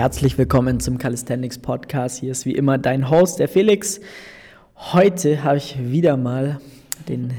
Herzlich 0.00 0.38
willkommen 0.38 0.80
zum 0.80 0.96
Calisthenics 0.96 1.58
Podcast. 1.58 2.20
Hier 2.20 2.32
ist 2.32 2.46
wie 2.46 2.54
immer 2.54 2.78
dein 2.78 3.10
Host, 3.10 3.38
der 3.38 3.48
Felix. 3.48 4.00
Heute 4.74 5.44
habe 5.44 5.58
ich 5.58 5.76
wieder 5.78 6.16
mal 6.16 6.58
den 7.06 7.34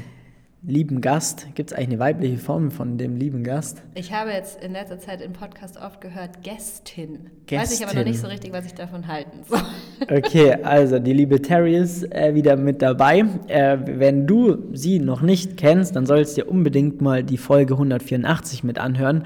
lieben 0.62 1.00
Gast. 1.00 1.48
Gibt 1.56 1.72
es 1.72 1.76
eigentlich 1.76 1.88
eine 1.88 1.98
weibliche 1.98 2.38
Form 2.38 2.70
von 2.70 2.98
dem 2.98 3.16
lieben 3.16 3.42
Gast? 3.42 3.82
Ich 3.96 4.12
habe 4.12 4.30
jetzt 4.30 4.62
in 4.62 4.74
letzter 4.74 5.00
Zeit 5.00 5.22
im 5.22 5.32
Podcast 5.32 5.76
oft 5.76 6.00
gehört 6.00 6.44
Gästin. 6.44 7.30
Gästin. 7.46 7.58
Weiß 7.58 7.80
ich 7.80 7.84
aber 7.84 7.98
noch 7.98 8.04
nicht 8.04 8.20
so 8.20 8.28
richtig, 8.28 8.52
was 8.52 8.64
ich 8.64 8.74
davon 8.74 9.08
halten 9.08 9.40
soll. 9.48 9.58
Okay, 10.08 10.54
also 10.62 11.00
die 11.00 11.14
liebe 11.14 11.42
Terry 11.42 11.76
ist 11.76 12.12
äh, 12.14 12.32
wieder 12.36 12.56
mit 12.56 12.80
dabei. 12.80 13.24
Äh, 13.48 13.78
wenn 13.86 14.28
du 14.28 14.72
sie 14.72 15.00
noch 15.00 15.20
nicht 15.20 15.56
kennst, 15.56 15.96
dann 15.96 16.06
sollst 16.06 16.36
du 16.36 16.42
dir 16.42 16.48
unbedingt 16.48 17.00
mal 17.00 17.24
die 17.24 17.38
Folge 17.38 17.74
184 17.74 18.62
mit 18.62 18.78
anhören, 18.78 19.24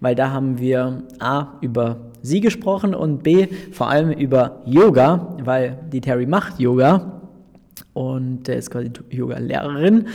weil 0.00 0.14
da 0.14 0.30
haben 0.30 0.58
wir 0.58 1.02
A 1.18 1.58
über 1.60 2.07
sie 2.22 2.40
gesprochen 2.40 2.94
und 2.94 3.22
B 3.22 3.48
vor 3.72 3.88
allem 3.88 4.10
über 4.10 4.62
Yoga, 4.64 5.36
weil 5.42 5.78
die 5.92 6.00
Terry 6.00 6.26
macht 6.26 6.58
Yoga 6.58 7.20
und 7.94 8.48
ist 8.48 8.70
quasi 8.70 8.90
Yoga-Lehrerin. 9.10 10.06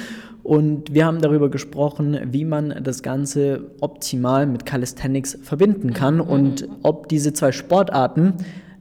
Und 0.43 0.93
wir 0.93 1.05
haben 1.05 1.21
darüber 1.21 1.49
gesprochen, 1.49 2.19
wie 2.25 2.43
man 2.43 2.83
das 2.83 3.01
Ganze 3.01 3.71
optimal 3.79 4.45
mit 4.45 4.65
Calisthenics 4.65 5.39
verbinden 5.41 5.93
kann 5.93 6.19
und 6.19 6.67
ob 6.83 7.07
diese 7.07 7.31
zwei 7.31 7.53
Sportarten 7.53 8.33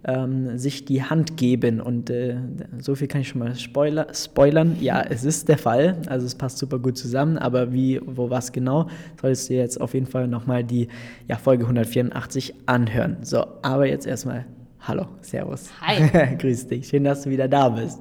ähm, 0.05 0.59
sich 0.59 0.85
die 0.85 1.03
Hand 1.03 1.37
geben. 1.37 1.81
Und 1.81 2.11
äh, 2.11 2.37
so 2.79 2.95
viel 2.95 3.09
kann 3.09 3.21
ich 3.21 3.29
schon 3.29 3.41
mal 3.41 3.55
spoiler 3.55 4.13
spoilern. 4.13 4.77
Ja, 4.81 5.03
es 5.03 5.25
ist 5.25 5.49
der 5.49 5.59
Fall. 5.59 5.97
Also 6.07 6.27
es 6.27 6.35
passt 6.35 6.59
super 6.59 6.79
gut 6.79 6.99
zusammen. 6.99 7.39
Aber 7.39 7.73
wie, 7.73 8.01
wo, 8.05 8.31
was 8.31 8.53
genau, 8.53 8.89
solltest 9.21 9.51
du 9.51 9.55
jetzt 9.55 9.81
auf 9.81 9.95
jeden 9.95 10.07
Fall 10.07 10.29
nochmal 10.29 10.65
die 10.65 10.89
ja, 11.29 11.37
Folge 11.37 11.65
184 11.65 12.55
anhören. 12.67 13.19
So, 13.23 13.45
aber 13.63 13.87
jetzt 13.87 14.07
erstmal 14.07 14.47
Hallo, 14.85 15.07
Servus. 15.21 15.71
Hi. 15.81 16.37
Grüß 16.39 16.67
dich, 16.67 16.89
schön, 16.89 17.05
dass 17.05 17.23
du 17.23 17.31
wieder 17.31 17.47
da 17.47 17.69
bist. 17.69 18.01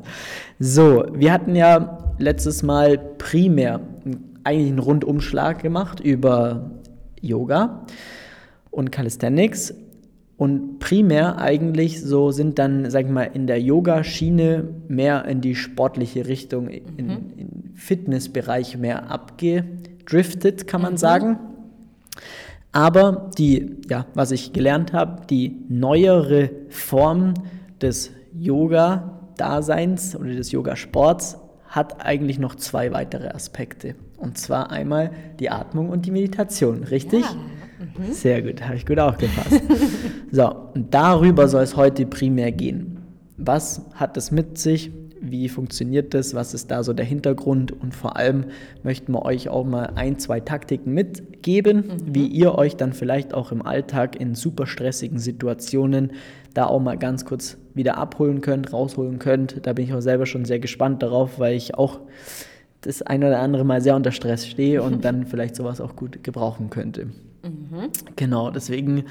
So, 0.58 1.06
wir 1.14 1.32
hatten 1.32 1.56
ja 1.56 2.16
letztes 2.18 2.64
Mal 2.64 2.98
primär 2.98 3.82
eigentlich 4.44 4.70
einen 4.70 4.80
Rundumschlag 4.80 5.62
gemacht 5.62 6.00
über 6.00 6.72
Yoga 7.22 7.86
und 8.72 8.92
Calisthenics. 8.92 9.76
Und 10.42 10.80
primär 10.80 11.38
eigentlich 11.38 12.02
so 12.02 12.32
sind 12.32 12.58
dann, 12.58 12.90
sag 12.90 13.06
ich 13.06 13.12
mal, 13.12 13.30
in 13.32 13.46
der 13.46 13.62
Yoga-Schiene 13.62 14.70
mehr 14.88 15.26
in 15.26 15.40
die 15.40 15.54
sportliche 15.54 16.26
Richtung, 16.26 16.68
in, 16.68 16.84
mhm. 17.06 17.34
in 17.38 17.74
Fitnessbereich 17.76 18.76
mehr 18.76 19.12
abgedriftet, 19.12 20.66
kann 20.66 20.82
man 20.82 20.94
mhm. 20.94 20.98
sagen. 20.98 21.40
Aber 22.72 23.30
die, 23.38 23.78
ja, 23.88 24.08
was 24.16 24.32
ich 24.32 24.52
gelernt 24.52 24.94
habe, 24.94 25.28
die 25.28 25.58
neuere 25.70 26.50
Form 26.70 27.36
des 27.80 28.10
Yoga-Daseins 28.34 30.16
oder 30.16 30.34
des 30.34 30.52
Yogasports 30.52 31.38
hat 31.68 32.04
eigentlich 32.04 32.40
noch 32.40 32.56
zwei 32.56 32.92
weitere 32.92 33.28
Aspekte. 33.28 33.94
Und 34.18 34.40
zwar 34.40 34.72
einmal 34.72 35.12
die 35.40 35.52
Atmung 35.52 35.90
und 35.90 36.08
die 36.08 36.12
Meditation, 36.12 36.84
richtig? 36.84 37.26
Ja. 37.26 37.36
Mhm. 37.82 38.14
Sehr 38.14 38.42
gut, 38.42 38.62
habe 38.64 38.76
ich 38.76 38.86
gut 38.86 39.00
aufgepasst. 39.00 39.62
so, 40.32 40.56
und 40.74 40.94
darüber 40.94 41.48
soll 41.48 41.64
es 41.64 41.76
heute 41.76 42.06
primär 42.06 42.52
gehen. 42.52 42.98
Was 43.38 43.82
hat 43.96 44.18
es 44.18 44.32
mit 44.32 44.58
sich? 44.58 44.92
wie 45.22 45.50
funktioniert 45.50 46.16
das, 46.16 46.34
was 46.34 46.54
ist 46.54 46.72
da 46.72 46.84
so 46.84 46.94
der 46.94 47.06
Hintergrund 47.06 47.72
und 47.72 47.94
vor 47.94 48.18
allem 48.18 48.46
möchten 48.82 49.14
wir 49.14 49.24
euch 49.24 49.50
auch 49.50 49.64
mal 49.64 49.94
ein, 49.96 50.18
zwei 50.18 50.40
Taktiken 50.40 50.94
mitgeben, 50.94 51.78
mhm. 51.78 52.16
wie 52.16 52.26
ihr 52.26 52.56
euch 52.56 52.76
dann 52.76 52.92
vielleicht 52.92 53.34
auch 53.34 53.52
im 53.52 53.64
Alltag 53.64 54.20
in 54.20 54.34
super 54.34 54.66
stressigen 54.66 55.20
Situationen 55.20 56.14
da 56.56 56.66
auch 56.66 56.82
mal 56.82 56.98
ganz 56.98 57.24
kurz 57.24 57.58
wieder 57.76 57.98
abholen 57.98 58.42
könnt, 58.42 58.74
rausholen 58.74 59.20
könnt. 59.20 59.66
Da 59.66 59.74
bin 59.74 59.86
ich 59.86 59.94
auch 59.94 60.02
selber 60.02 60.26
schon 60.26 60.44
sehr 60.44 60.60
gespannt 60.60 61.04
darauf, 61.04 61.40
weil 61.40 61.56
ich 61.56 61.76
auch 61.76 62.00
das 62.82 63.04
ein 63.04 63.24
oder 63.24 63.40
andere 63.40 63.64
Mal 63.64 63.82
sehr 63.82 63.96
unter 63.96 64.12
Stress 64.12 64.48
stehe 64.48 64.82
und 64.82 65.06
dann 65.06 65.28
vielleicht 65.28 65.56
sowas 65.56 65.80
auch 65.80 65.96
gut 65.96 66.24
gebrauchen 66.24 66.72
könnte. 66.72 67.08
Mhm. 67.44 67.90
Genau, 68.16 68.52
deswegen, 68.52 69.06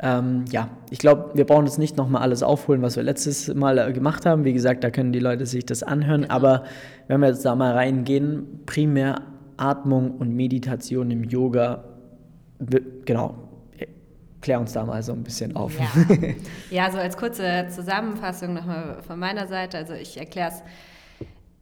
ähm, 0.00 0.44
ja, 0.50 0.70
ich 0.90 0.98
glaube, 0.98 1.30
wir 1.34 1.44
brauchen 1.44 1.66
jetzt 1.66 1.78
nicht 1.78 1.96
nochmal 1.96 2.22
alles 2.22 2.42
aufholen, 2.42 2.82
was 2.82 2.96
wir 2.96 3.02
letztes 3.02 3.52
Mal 3.54 3.78
äh, 3.78 3.92
gemacht 3.92 4.26
haben. 4.26 4.44
Wie 4.44 4.52
gesagt, 4.52 4.82
da 4.82 4.90
können 4.90 5.12
die 5.12 5.20
Leute 5.20 5.46
sich 5.46 5.64
das 5.64 5.82
anhören. 5.82 6.22
Genau. 6.22 6.34
Aber 6.34 6.64
wenn 7.06 7.20
wir 7.20 7.28
jetzt 7.28 7.44
da 7.44 7.54
mal 7.54 7.72
reingehen, 7.72 8.60
primär 8.66 9.22
Atmung 9.56 10.12
und 10.12 10.34
Meditation 10.34 11.10
im 11.10 11.24
Yoga, 11.24 11.84
genau, 13.04 13.46
klär 14.40 14.60
uns 14.60 14.72
da 14.72 14.84
mal 14.84 15.02
so 15.02 15.12
ein 15.12 15.22
bisschen 15.22 15.56
auf. 15.56 15.78
Ja, 15.78 15.86
ja 16.70 16.90
so 16.90 16.98
als 16.98 17.16
kurze 17.16 17.66
Zusammenfassung 17.68 18.54
nochmal 18.54 19.02
von 19.06 19.18
meiner 19.18 19.46
Seite. 19.46 19.78
Also 19.78 19.94
ich 19.94 20.18
erkläre 20.18 20.50
es 20.50 20.62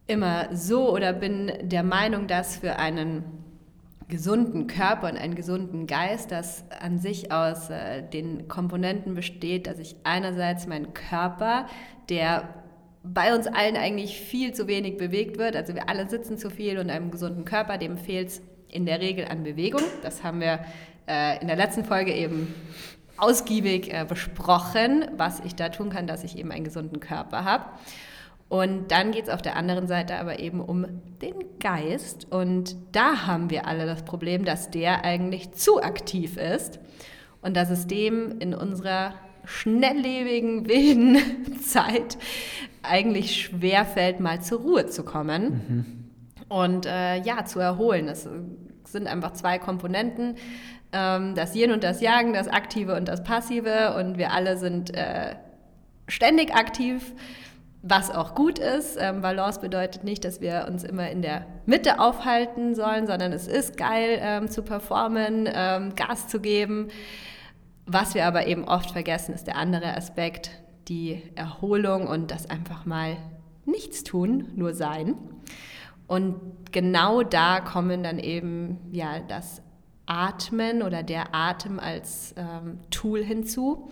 immer 0.07 0.49
so 0.53 0.93
oder 0.93 1.13
bin 1.13 1.51
der 1.63 1.83
Meinung, 1.83 2.27
dass 2.27 2.57
für 2.57 2.77
einen 2.77 3.23
gesunden 4.07 4.67
Körper 4.67 5.09
und 5.09 5.17
einen 5.17 5.35
gesunden 5.35 5.87
Geist, 5.87 6.31
das 6.31 6.63
an 6.79 6.99
sich 6.99 7.31
aus 7.31 7.69
äh, 7.69 8.03
den 8.03 8.47
Komponenten 8.47 9.15
besteht, 9.15 9.67
dass 9.67 9.79
ich 9.79 9.95
einerseits 10.03 10.67
meinen 10.67 10.93
Körper, 10.93 11.67
der 12.09 12.49
bei 13.03 13.35
uns 13.35 13.47
allen 13.47 13.77
eigentlich 13.77 14.19
viel 14.19 14.53
zu 14.53 14.67
wenig 14.67 14.97
bewegt 14.97 15.37
wird, 15.37 15.55
also 15.55 15.75
wir 15.75 15.89
alle 15.89 16.09
sitzen 16.09 16.37
zu 16.37 16.49
viel 16.49 16.77
und 16.79 16.89
einem 16.89 17.11
gesunden 17.11 17.45
Körper, 17.45 17.77
dem 17.77 17.97
fehlt 17.97 18.29
es 18.29 18.41
in 18.71 18.85
der 18.85 18.99
Regel 18.99 19.25
an 19.25 19.43
Bewegung. 19.43 19.81
Das 20.01 20.23
haben 20.23 20.39
wir 20.39 20.59
äh, 21.07 21.39
in 21.41 21.47
der 21.47 21.55
letzten 21.55 21.85
Folge 21.85 22.13
eben 22.13 22.53
ausgiebig 23.17 23.93
äh, 23.93 24.05
besprochen, 24.07 25.05
was 25.17 25.39
ich 25.39 25.55
da 25.55 25.69
tun 25.69 25.89
kann, 25.89 26.07
dass 26.07 26.23
ich 26.23 26.37
eben 26.37 26.51
einen 26.51 26.65
gesunden 26.65 26.99
Körper 26.99 27.45
habe. 27.45 27.65
Und 28.47 28.91
dann 28.91 29.11
geht 29.11 29.23
es 29.23 29.29
auf 29.29 29.41
der 29.41 29.55
anderen 29.55 29.87
Seite 29.87 30.17
aber 30.17 30.39
eben 30.39 30.61
um 30.61 30.85
den 31.21 31.33
Geist. 31.59 32.27
Und 32.29 32.75
da 32.91 33.25
haben 33.25 33.49
wir 33.49 33.67
alle 33.67 33.85
das 33.85 34.03
Problem, 34.05 34.45
dass 34.45 34.69
der 34.69 35.03
eigentlich 35.03 35.51
zu 35.53 35.81
aktiv 35.81 36.37
ist 36.37 36.79
und 37.41 37.57
dass 37.57 37.69
es 37.69 37.87
dem 37.87 38.39
in 38.39 38.53
unserer 38.53 39.15
schnelllebigen, 39.45 40.65
wilden 40.67 41.59
Zeit 41.61 42.17
eigentlich 42.83 43.41
schwerfällt, 43.41 44.19
mal 44.19 44.41
zur 44.41 44.61
Ruhe 44.61 44.85
zu 44.87 45.03
kommen 45.03 45.61
mhm. 45.67 46.49
und 46.49 46.85
äh, 46.85 47.21
ja, 47.21 47.45
zu 47.45 47.59
erholen. 47.59 48.07
Es 48.07 48.29
sind 48.85 49.07
einfach 49.07 49.33
zwei 49.33 49.57
Komponenten, 49.57 50.35
ähm, 50.91 51.33
das 51.33 51.55
Yin 51.55 51.71
und 51.71 51.83
das 51.83 52.01
Yang, 52.01 52.33
das 52.33 52.47
Aktive 52.47 52.95
und 52.95 53.07
das 53.07 53.23
Passive. 53.23 53.95
Und 53.97 54.19
wir 54.19 54.31
alle 54.31 54.57
sind 54.57 54.93
äh, 54.95 55.35
ständig 56.07 56.53
aktiv 56.53 57.13
was 57.87 58.09
auch 58.09 58.33
gut 58.33 58.57
ist. 58.57 58.97
Ähm, 58.99 59.21
Balance 59.21 59.59
bedeutet 59.59 60.03
nicht, 60.03 60.25
dass 60.25 60.41
wir 60.41 60.65
uns 60.67 60.83
immer 60.83 61.09
in 61.11 61.21
der 61.21 61.45
Mitte 61.67 61.99
aufhalten 61.99 62.73
sollen, 62.73 63.05
sondern 63.05 63.31
es 63.31 63.47
ist 63.47 63.77
geil 63.77 64.17
ähm, 64.19 64.49
zu 64.49 64.63
performen, 64.63 65.47
ähm, 65.53 65.93
Gas 65.95 66.27
zu 66.27 66.39
geben. 66.39 66.87
Was 67.85 68.15
wir 68.15 68.25
aber 68.25 68.47
eben 68.47 68.65
oft 68.65 68.89
vergessen, 68.89 69.35
ist 69.35 69.45
der 69.45 69.57
andere 69.57 69.95
Aspekt, 69.95 70.49
die 70.87 71.21
Erholung 71.35 72.07
und 72.07 72.31
das 72.31 72.49
einfach 72.49 72.87
mal 72.87 73.17
nichts 73.65 74.03
tun, 74.03 74.47
nur 74.55 74.73
sein. 74.73 75.15
Und 76.07 76.39
genau 76.71 77.21
da 77.21 77.59
kommen 77.59 78.01
dann 78.01 78.17
eben 78.17 78.79
ja 78.91 79.19
das 79.19 79.61
Atmen 80.07 80.81
oder 80.81 81.03
der 81.03 81.35
Atem 81.35 81.79
als 81.79 82.33
ähm, 82.35 82.79
Tool 82.89 83.23
hinzu 83.23 83.91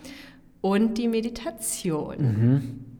und 0.60 0.98
die 0.98 1.06
Meditation. 1.06 2.16
Mhm. 2.18 2.93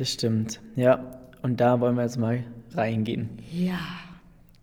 Das 0.00 0.10
stimmt, 0.10 0.60
ja. 0.76 1.20
Und 1.42 1.60
da 1.60 1.78
wollen 1.78 1.94
wir 1.94 2.04
jetzt 2.04 2.16
mal 2.16 2.42
reingehen. 2.72 3.28
Ja. 3.52 3.80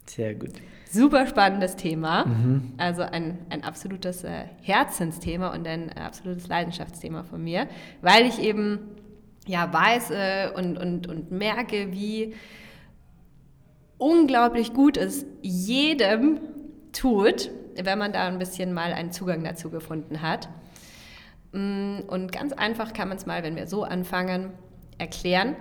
Sehr 0.08 0.34
gut. 0.34 0.54
Super 0.90 1.28
spannendes 1.28 1.76
Thema. 1.76 2.26
Mhm. 2.26 2.74
Also 2.78 3.04
ein, 3.04 3.38
ein 3.52 3.64
absolutes 3.64 4.24
äh, 4.24 4.46
Herzensthema 4.64 5.54
und 5.54 5.68
ein 5.68 5.90
äh, 5.90 6.00
absolutes 6.00 6.48
Leidenschaftsthema 6.48 7.22
von 7.22 7.44
mir, 7.44 7.68
weil 8.02 8.26
ich 8.26 8.40
eben 8.42 8.80
ja 9.46 9.72
weiß 9.72 10.10
äh, 10.10 10.50
und, 10.56 10.80
und, 10.80 11.06
und 11.06 11.30
merke, 11.30 11.92
wie 11.92 12.34
unglaublich 14.00 14.74
gut 14.74 14.98
es 14.98 15.24
jedem 15.44 16.40
tut, 16.94 17.52
wenn 17.76 18.00
man 18.00 18.12
da 18.12 18.26
ein 18.26 18.40
bisschen 18.40 18.74
mal 18.74 18.92
einen 18.92 19.12
Zugang 19.12 19.44
dazu 19.44 19.70
gefunden 19.70 20.24
hat. 20.24 20.50
Mm, 21.52 22.00
und 22.08 22.32
ganz 22.32 22.54
einfach 22.54 22.92
kann 22.94 23.10
man 23.10 23.18
es 23.18 23.28
mal, 23.28 23.44
wenn 23.44 23.56
wir 23.56 23.68
so 23.68 23.84
anfangen, 23.84 24.54
erklären, 24.98 25.56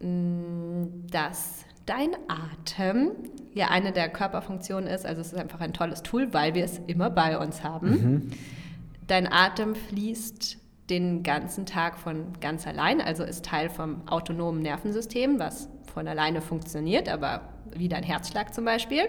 mm, 0.00 1.06
dass 1.10 1.64
dein 1.86 2.10
Atem 2.28 3.12
ja 3.54 3.68
eine 3.68 3.92
der 3.92 4.08
Körperfunktionen 4.08 4.88
ist. 4.88 5.04
Also 5.04 5.20
es 5.20 5.32
ist 5.32 5.38
einfach 5.38 5.60
ein 5.60 5.72
tolles 5.72 6.02
Tool, 6.02 6.32
weil 6.32 6.54
wir 6.54 6.64
es 6.64 6.80
immer 6.86 7.10
bei 7.10 7.38
uns 7.38 7.64
haben. 7.64 7.90
Mhm. 7.90 8.30
Dein 9.06 9.30
Atem 9.30 9.74
fließt 9.74 10.58
den 10.90 11.22
ganzen 11.22 11.66
Tag 11.66 11.98
von 11.98 12.38
ganz 12.40 12.66
allein, 12.66 13.00
also 13.00 13.24
ist 13.24 13.44
Teil 13.44 13.68
vom 13.68 14.06
autonomen 14.08 14.62
Nervensystem, 14.62 15.38
was 15.38 15.68
von 15.92 16.08
alleine 16.08 16.40
funktioniert, 16.40 17.08
aber 17.08 17.42
wie 17.74 17.88
dein 17.88 18.02
Herzschlag 18.02 18.54
zum 18.54 18.64
Beispiel. 18.64 19.02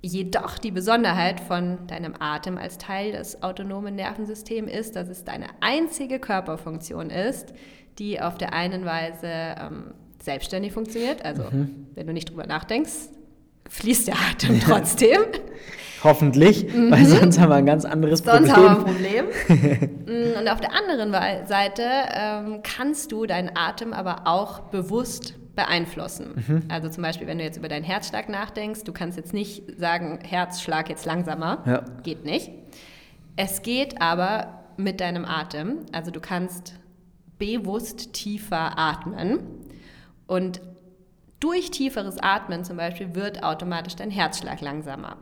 Jedoch 0.00 0.58
die 0.58 0.70
Besonderheit 0.70 1.40
von 1.40 1.86
deinem 1.88 2.14
Atem 2.20 2.56
als 2.56 2.78
Teil 2.78 3.12
des 3.12 3.42
autonomen 3.42 3.96
Nervensystems 3.96 4.70
ist, 4.72 4.94
dass 4.94 5.08
es 5.08 5.24
deine 5.24 5.46
einzige 5.60 6.20
Körperfunktion 6.20 7.10
ist, 7.10 7.52
die 7.98 8.20
auf 8.20 8.38
der 8.38 8.52
einen 8.52 8.84
Weise 8.84 9.26
ähm, 9.26 9.94
selbstständig 10.22 10.72
funktioniert. 10.72 11.24
Also 11.24 11.44
mhm. 11.50 11.88
wenn 11.96 12.06
du 12.06 12.12
nicht 12.12 12.30
drüber 12.30 12.46
nachdenkst, 12.46 13.08
fließt 13.68 14.08
der 14.08 14.14
Atem 14.30 14.60
trotzdem. 14.60 15.20
Hoffentlich, 16.04 16.72
mhm. 16.72 16.92
weil 16.92 17.04
sonst 17.04 17.40
haben 17.40 17.50
wir 17.50 17.56
ein 17.56 17.66
ganz 17.66 17.84
anderes 17.84 18.22
Problem. 18.22 18.46
Sonst 18.46 18.56
haben 18.56 18.64
wir 18.64 18.70
ein 18.70 18.84
Problem. 18.84 19.88
Mm, 20.08 20.38
und 20.38 20.48
auf 20.48 20.58
der 20.58 20.72
anderen 20.72 21.12
Seite 21.46 21.82
ähm, 22.14 22.60
kannst 22.62 23.12
du 23.12 23.26
deinen 23.26 23.50
Atem 23.54 23.92
aber 23.92 24.22
auch 24.24 24.60
bewusst 24.60 25.34
beeinflussen. 25.58 26.44
Mhm. 26.46 26.62
Also 26.68 26.88
zum 26.88 27.02
Beispiel, 27.02 27.26
wenn 27.26 27.38
du 27.38 27.44
jetzt 27.44 27.58
über 27.58 27.66
deinen 27.66 27.82
Herzschlag 27.82 28.28
nachdenkst, 28.28 28.84
du 28.84 28.92
kannst 28.92 29.18
jetzt 29.18 29.34
nicht 29.34 29.64
sagen, 29.76 30.20
Herzschlag 30.22 30.88
jetzt 30.88 31.04
langsamer, 31.04 31.64
ja. 31.66 31.84
geht 32.04 32.24
nicht. 32.24 32.52
Es 33.34 33.62
geht 33.62 34.00
aber 34.00 34.62
mit 34.76 35.00
deinem 35.00 35.24
Atem, 35.24 35.78
also 35.90 36.12
du 36.12 36.20
kannst 36.20 36.74
bewusst 37.38 38.12
tiefer 38.12 38.78
atmen 38.78 39.40
und 40.28 40.60
durch 41.40 41.72
tieferes 41.72 42.18
Atmen 42.20 42.64
zum 42.64 42.76
Beispiel 42.76 43.16
wird 43.16 43.42
automatisch 43.42 43.96
dein 43.96 44.12
Herzschlag 44.12 44.60
langsamer. 44.60 45.16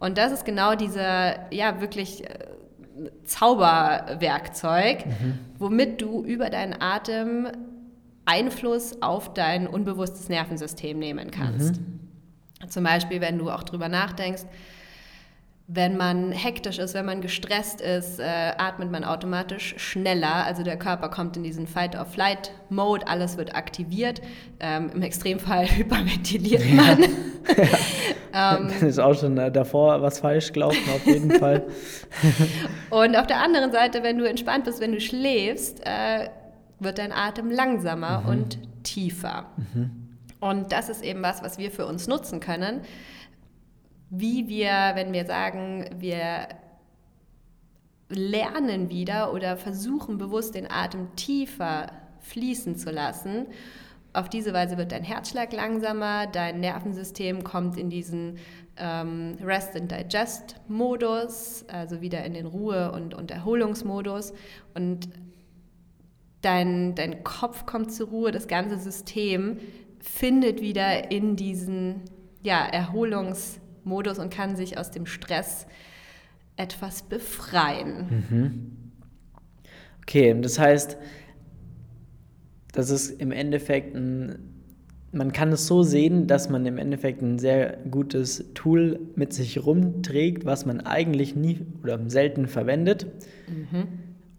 Und 0.00 0.18
das 0.18 0.32
ist 0.32 0.44
genau 0.44 0.74
dieser, 0.74 1.52
ja, 1.52 1.80
wirklich 1.80 2.24
äh, 2.24 2.48
Zauberwerkzeug, 3.24 5.06
mhm. 5.06 5.38
womit 5.58 6.02
du 6.02 6.24
über 6.24 6.50
deinen 6.50 6.80
Atem 6.80 7.48
Einfluss 8.24 9.02
auf 9.02 9.34
dein 9.34 9.66
unbewusstes 9.66 10.28
Nervensystem 10.28 10.98
nehmen 10.98 11.30
kannst. 11.30 11.80
Mhm. 11.80 12.68
Zum 12.68 12.84
Beispiel, 12.84 13.20
wenn 13.20 13.38
du 13.38 13.50
auch 13.50 13.62
drüber 13.62 13.88
nachdenkst, 13.88 14.44
wenn 15.66 15.96
man 15.96 16.30
hektisch 16.32 16.78
ist, 16.78 16.92
wenn 16.92 17.06
man 17.06 17.22
gestresst 17.22 17.80
ist, 17.80 18.20
äh, 18.20 18.52
atmet 18.58 18.90
man 18.90 19.02
automatisch 19.02 19.74
schneller. 19.78 20.44
Also 20.44 20.62
der 20.62 20.78
Körper 20.78 21.08
kommt 21.08 21.38
in 21.38 21.42
diesen 21.42 21.66
Fight-or-Flight-Mode, 21.66 23.06
alles 23.08 23.38
wird 23.38 23.54
aktiviert. 23.54 24.20
Ähm, 24.60 24.90
Im 24.94 25.02
Extremfall 25.02 25.66
hyperventiliert 25.76 26.70
man. 26.70 27.02
Ja. 28.32 28.58
ähm, 28.58 28.86
ist 28.86 28.98
auch 28.98 29.18
schon 29.18 29.38
äh, 29.38 29.50
davor 29.50 30.02
was 30.02 30.20
falsch 30.20 30.52
gelaufen, 30.52 30.82
auf 30.94 31.06
jeden 31.06 31.30
Fall. 31.38 31.66
Und 32.90 33.16
auf 33.16 33.26
der 33.26 33.40
anderen 33.42 33.72
Seite, 33.72 34.02
wenn 34.02 34.18
du 34.18 34.28
entspannt 34.28 34.64
bist, 34.64 34.80
wenn 34.80 34.92
du 34.92 35.00
schläfst, 35.00 35.80
äh, 35.86 36.28
wird 36.80 36.98
dein 36.98 37.12
Atem 37.12 37.50
langsamer 37.50 38.20
mhm. 38.20 38.28
und 38.28 38.58
tiefer. 38.82 39.46
Mhm. 39.56 40.08
Und 40.40 40.72
das 40.72 40.88
ist 40.88 41.02
eben 41.02 41.22
was, 41.22 41.42
was 41.42 41.58
wir 41.58 41.70
für 41.70 41.86
uns 41.86 42.06
nutzen 42.06 42.40
können 42.40 42.82
wie 44.18 44.48
wir, 44.48 44.92
wenn 44.94 45.12
wir 45.12 45.26
sagen, 45.26 45.86
wir 45.98 46.48
lernen 48.08 48.90
wieder 48.90 49.32
oder 49.32 49.56
versuchen 49.56 50.18
bewusst 50.18 50.54
den 50.54 50.70
Atem 50.70 51.14
tiefer 51.16 51.90
fließen 52.20 52.76
zu 52.76 52.90
lassen. 52.90 53.46
Auf 54.12 54.28
diese 54.28 54.52
Weise 54.52 54.76
wird 54.78 54.92
dein 54.92 55.02
Herzschlag 55.02 55.52
langsamer, 55.52 56.26
dein 56.26 56.60
Nervensystem 56.60 57.42
kommt 57.42 57.76
in 57.76 57.90
diesen 57.90 58.38
ähm, 58.76 59.36
Rest 59.42 59.74
and 59.76 59.90
Digest 59.90 60.56
Modus, 60.68 61.64
also 61.68 62.00
wieder 62.00 62.24
in 62.24 62.34
den 62.34 62.46
Ruhe- 62.46 62.92
und, 62.92 63.14
und 63.14 63.30
Erholungsmodus 63.30 64.32
und 64.74 65.08
dein, 66.44 66.94
dein 66.94 67.24
Kopf 67.24 67.66
kommt 67.66 67.92
zur 67.92 68.08
Ruhe, 68.08 68.32
das 68.32 68.48
ganze 68.48 68.78
System 68.78 69.58
findet 70.00 70.60
wieder 70.60 71.10
in 71.10 71.36
diesen 71.36 72.02
ja, 72.42 72.66
Erholungs- 72.70 73.60
Modus 73.84 74.18
und 74.18 74.32
kann 74.32 74.56
sich 74.56 74.78
aus 74.78 74.90
dem 74.90 75.06
Stress 75.06 75.66
etwas 76.56 77.02
befreien. 77.02 78.06
Mhm. 78.10 78.76
Okay, 80.02 80.34
das 80.40 80.58
heißt, 80.58 80.96
das 82.72 82.90
ist 82.90 83.20
im 83.20 83.32
Endeffekt 83.32 83.94
ein, 83.94 84.38
man 85.12 85.32
kann 85.32 85.52
es 85.52 85.66
so 85.66 85.82
sehen, 85.82 86.26
dass 86.26 86.50
man 86.50 86.66
im 86.66 86.76
Endeffekt 86.76 87.22
ein 87.22 87.38
sehr 87.38 87.78
gutes 87.90 88.44
Tool 88.54 89.00
mit 89.14 89.32
sich 89.32 89.64
rumträgt, 89.64 90.44
was 90.44 90.66
man 90.66 90.80
eigentlich 90.80 91.36
nie 91.36 91.60
oder 91.82 91.98
selten 92.08 92.48
verwendet, 92.48 93.06
mhm. 93.48 93.86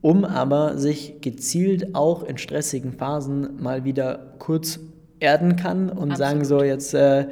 Um 0.05 0.23
aber 0.23 0.77
sich 0.77 1.19
gezielt 1.21 1.95
auch 1.95 2.21
in 2.21 2.37
stressigen 2.37 2.93
Phasen 2.93 3.59
mal 3.59 3.85
wieder 3.85 4.35
kurz 4.37 4.79
erden 5.19 5.55
kann 5.55 5.89
und 5.89 6.11
Absolut. 6.11 6.17
sagen 6.17 6.45
so 6.45 6.61
jetzt 6.61 6.93
äh, 6.93 7.25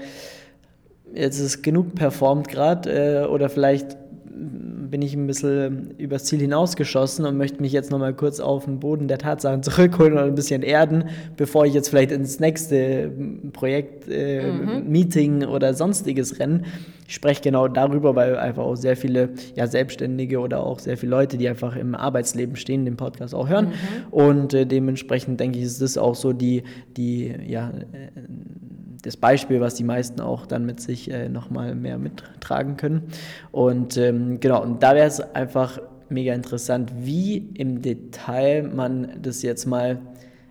jetzt 1.14 1.38
ist 1.38 1.62
genug 1.62 1.94
performt 1.94 2.48
gerade 2.48 3.25
äh, 3.25 3.28
oder 3.28 3.50
vielleicht 3.50 3.96
bin 4.94 5.01
ich 5.01 5.16
ein 5.16 5.25
bisschen 5.25 5.90
übers 5.98 6.25
Ziel 6.25 6.40
hinausgeschossen 6.40 7.25
und 7.25 7.36
möchte 7.36 7.60
mich 7.63 7.72
jetzt 7.72 7.90
nochmal 7.90 8.13
kurz 8.13 8.40
auf 8.40 8.66
den 8.66 8.80
Boden 8.80 9.07
der 9.07 9.18
Tatsachen 9.18 9.63
zurückholen 9.63 10.13
oder 10.13 10.25
ein 10.25 10.36
bisschen 10.36 10.62
erden, 10.62 11.06
bevor 11.36 11.66
ich 11.66 11.74
jetzt 11.74 11.90
vielleicht 11.90 12.12
ins 12.12 12.40
nächste 12.40 13.12
Projekt, 13.54 14.07
äh, 14.07 14.51
mhm. 14.51 14.88
Meeting 14.88 15.45
oder 15.45 15.74
sonstiges 15.74 16.40
renne. 16.40 16.62
Ich 17.07 17.16
spreche 17.16 17.42
genau 17.42 17.68
darüber, 17.68 18.16
weil 18.16 18.38
einfach 18.38 18.62
auch 18.62 18.75
sehr 18.75 18.95
viele 18.95 19.30
ja, 19.56 19.66
Selbstständige 19.66 20.40
oder 20.40 20.63
auch 20.63 20.78
sehr 20.78 20.96
viele 20.96 21.10
Leute, 21.10 21.39
die 21.39 21.50
einfach 21.50 21.75
im 21.75 21.96
Arbeitsleben 21.96 22.56
stehen, 22.56 22.86
den 22.86 22.96
Podcast 22.96 23.34
auch 23.34 23.50
hören. 23.50 23.69
Mhm. 23.69 24.13
Und 24.13 24.54
äh, 24.54 24.68
dementsprechend 24.68 25.39
denke 25.39 25.57
ich, 25.57 25.66
ist 25.66 25.81
das 25.81 25.98
auch 25.98 26.13
so 26.13 26.34
die, 26.34 26.62
die 26.98 27.34
ja, 27.48 27.69
äh, 27.69 28.12
das 29.03 29.17
Beispiel, 29.17 29.61
was 29.61 29.75
die 29.75 29.83
meisten 29.83 30.21
auch 30.21 30.45
dann 30.45 30.65
mit 30.65 30.79
sich 30.79 31.11
äh, 31.11 31.29
nochmal 31.29 31.75
mehr 31.75 31.97
mittragen 31.97 32.77
können. 32.77 33.03
Und 33.51 33.97
ähm, 33.97 34.39
genau, 34.39 34.63
und 34.63 34.81
da 34.81 34.95
wäre 34.95 35.07
es 35.07 35.19
einfach 35.19 35.79
mega 36.09 36.33
interessant, 36.33 36.91
wie 37.01 37.38
im 37.53 37.81
Detail 37.81 38.63
man 38.63 39.09
das 39.21 39.41
jetzt 39.41 39.65
mal, 39.65 40.00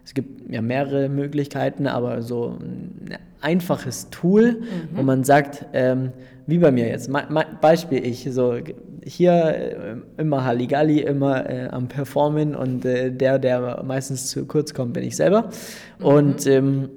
es 0.05 0.15
gibt 0.15 0.51
ja 0.51 0.61
mehrere 0.61 1.09
Möglichkeiten, 1.09 1.87
aber 1.87 2.23
so 2.23 2.59
ein 2.61 3.17
einfaches 3.41 4.11
Tool, 4.11 4.53
mhm. 4.53 4.97
wo 4.97 5.03
man 5.03 5.25
sagt, 5.25 5.67
ähm, 5.73 6.13
wie 6.47 6.59
bei 6.59 6.71
mir 6.71 6.89
jetzt, 6.89 7.11
Beispiel 7.61 8.05
ich, 8.05 8.29
so 8.31 8.57
hier 9.05 9.33
äh, 9.33 10.21
immer 10.21 10.45
Halligalli, 10.45 11.01
immer 11.01 11.49
äh, 11.49 11.69
am 11.69 11.89
Performen 11.89 12.55
und 12.55 12.85
äh, 12.85 13.11
der, 13.11 13.39
der 13.39 13.83
meistens 13.85 14.29
zu 14.29 14.45
kurz 14.45 14.75
kommt, 14.75 14.93
bin 14.93 15.05
ich 15.05 15.17
selber. 15.17 15.51
Mhm. 15.99 16.05
Und 16.05 16.47
ähm, 16.47 16.89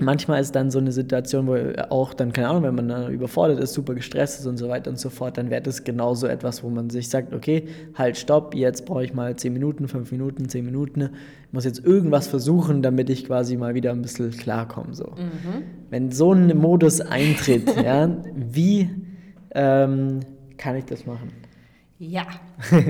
manchmal 0.00 0.40
ist 0.40 0.56
dann 0.56 0.70
so 0.70 0.78
eine 0.78 0.90
Situation, 0.90 1.46
wo 1.46 1.56
auch 1.90 2.14
dann, 2.14 2.32
keine 2.32 2.48
Ahnung, 2.48 2.64
wenn 2.64 2.74
man 2.74 2.88
dann 2.88 3.12
überfordert 3.12 3.60
ist, 3.60 3.74
super 3.74 3.94
gestresst 3.94 4.40
ist 4.40 4.46
und 4.46 4.56
so 4.56 4.68
weiter 4.68 4.90
und 4.90 4.98
so 4.98 5.08
fort, 5.08 5.38
dann 5.38 5.50
wäre 5.50 5.62
das 5.62 5.84
genauso 5.84 6.26
etwas, 6.26 6.64
wo 6.64 6.70
man 6.70 6.90
sich 6.90 7.08
sagt, 7.08 7.32
okay, 7.32 7.68
halt, 7.94 8.16
stopp, 8.16 8.54
jetzt 8.54 8.86
brauche 8.86 9.04
ich 9.04 9.14
mal 9.14 9.36
10 9.36 9.52
Minuten, 9.52 9.86
5 9.86 10.10
Minuten, 10.10 10.48
10 10.48 10.64
Minuten, 10.64 11.02
ich 11.02 11.52
muss 11.52 11.64
jetzt 11.64 11.84
irgendwas 11.84 12.26
versuchen, 12.26 12.82
damit 12.82 13.08
ich 13.08 13.26
quasi 13.26 13.56
mal 13.56 13.74
wieder 13.74 13.92
ein 13.92 14.02
bisschen 14.02 14.32
klarkomme. 14.32 14.94
So. 14.94 15.12
Mhm. 15.16 15.62
Wenn 15.90 16.10
so 16.10 16.32
ein 16.32 16.56
Modus 16.56 17.00
eintritt, 17.00 17.76
ja, 17.84 18.10
wie 18.34 18.90
ähm, 19.54 20.20
kann 20.56 20.76
ich 20.76 20.86
das 20.86 21.06
machen? 21.06 21.30
Ja. 21.98 22.26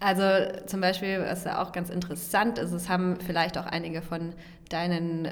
Also 0.00 0.22
zum 0.64 0.80
Beispiel, 0.80 1.20
was 1.20 1.44
ja 1.44 1.62
auch 1.62 1.72
ganz 1.72 1.90
interessant 1.90 2.58
ist, 2.58 2.72
es 2.72 2.88
haben 2.88 3.18
vielleicht 3.20 3.58
auch 3.58 3.66
einige 3.66 4.00
von 4.00 4.32
deinen 4.70 5.28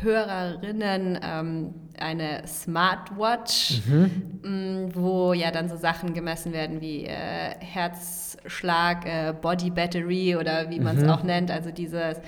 Hörerinnen 0.00 1.18
ähm, 1.20 1.74
eine 1.98 2.46
Smartwatch, 2.46 3.80
mhm. 3.86 4.10
Mm, 4.42 4.94
wo 4.94 5.32
ja 5.32 5.50
dann 5.50 5.68
so 5.68 5.76
Sachen 5.76 6.14
gemessen 6.14 6.52
werden 6.52 6.80
wie 6.80 7.06
äh, 7.06 7.54
Herzschlag, 7.58 9.06
äh, 9.06 9.32
Body 9.32 9.70
Battery 9.70 10.36
oder 10.36 10.70
wie 10.70 10.78
man 10.78 10.98
es 10.98 11.02
mhm. 11.02 11.10
auch 11.10 11.24
nennt, 11.24 11.50
also 11.50 11.72
dieses 11.72 12.18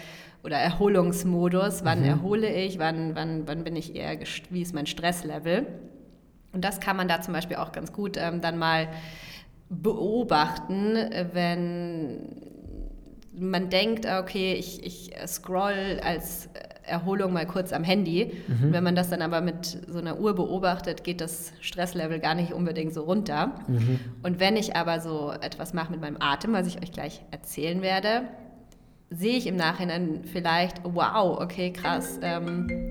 oder 0.43 0.57
Erholungsmodus, 0.57 1.85
wann 1.85 2.01
mhm. 2.01 2.07
erhole 2.07 2.53
ich, 2.53 2.79
wann, 2.79 3.15
wann, 3.15 3.47
wann 3.47 3.63
bin 3.63 3.77
ich 3.77 3.95
eher, 3.95 4.19
wie 4.51 4.63
ist 4.63 4.75
mein 4.75 4.87
Stresslevel. 4.87 5.67
Und 6.53 6.65
das 6.65 6.81
kann 6.81 6.97
man 6.97 7.09
da 7.09 7.21
zum 7.21 7.35
Beispiel 7.35 7.57
auch 7.57 7.73
ganz 7.73 7.93
gut 7.93 8.17
ähm, 8.17 8.41
dann 8.41 8.59
mal 8.59 8.89
beobachten, 9.83 10.97
wenn 11.33 12.19
man 13.37 13.71
denkt, 13.71 14.07
okay, 14.07 14.54
ich, 14.54 14.85
ich 14.85 15.12
scroll 15.26 16.00
als 16.02 16.49
Erholung 16.87 17.33
mal 17.33 17.47
kurz 17.47 17.73
am 17.73 17.83
Handy. 17.83 18.33
Mhm. 18.47 18.73
Wenn 18.73 18.85
man 18.85 18.95
das 18.95 19.11
dann 19.11 19.23
aber 19.23 19.40
mit 19.40 19.78
so 19.88 19.99
einer 19.99 20.19
Uhr 20.19 20.35
beobachtet, 20.35 21.04
geht 21.04 21.21
das 21.21 21.52
Stresslevel 21.61 22.21
gar 22.21 22.35
nicht 22.35 22.52
unbedingt 22.52 22.93
so 22.93 23.02
runter. 23.04 23.54
Mhm. 23.66 24.00
Und 24.23 24.40
wenn 24.40 24.57
ich 24.57 24.76
aber 24.76 25.00
so 25.00 25.33
etwas 25.40 25.73
mache 25.73 25.93
mit 25.93 26.00
meinem 26.00 26.16
Atem, 26.21 26.52
was 26.52 26.66
ich 26.66 26.83
euch 26.83 26.93
gleich 26.93 27.23
erzählen 27.31 27.83
werde, 27.83 28.28
sehe 29.11 29.37
ich 29.37 29.47
im 29.47 29.57
Nachhinein 29.57 30.23
vielleicht, 30.25 30.83
wow, 30.85 31.40
okay, 31.40 31.73
krass, 31.73 32.19
ähm, 32.23 32.90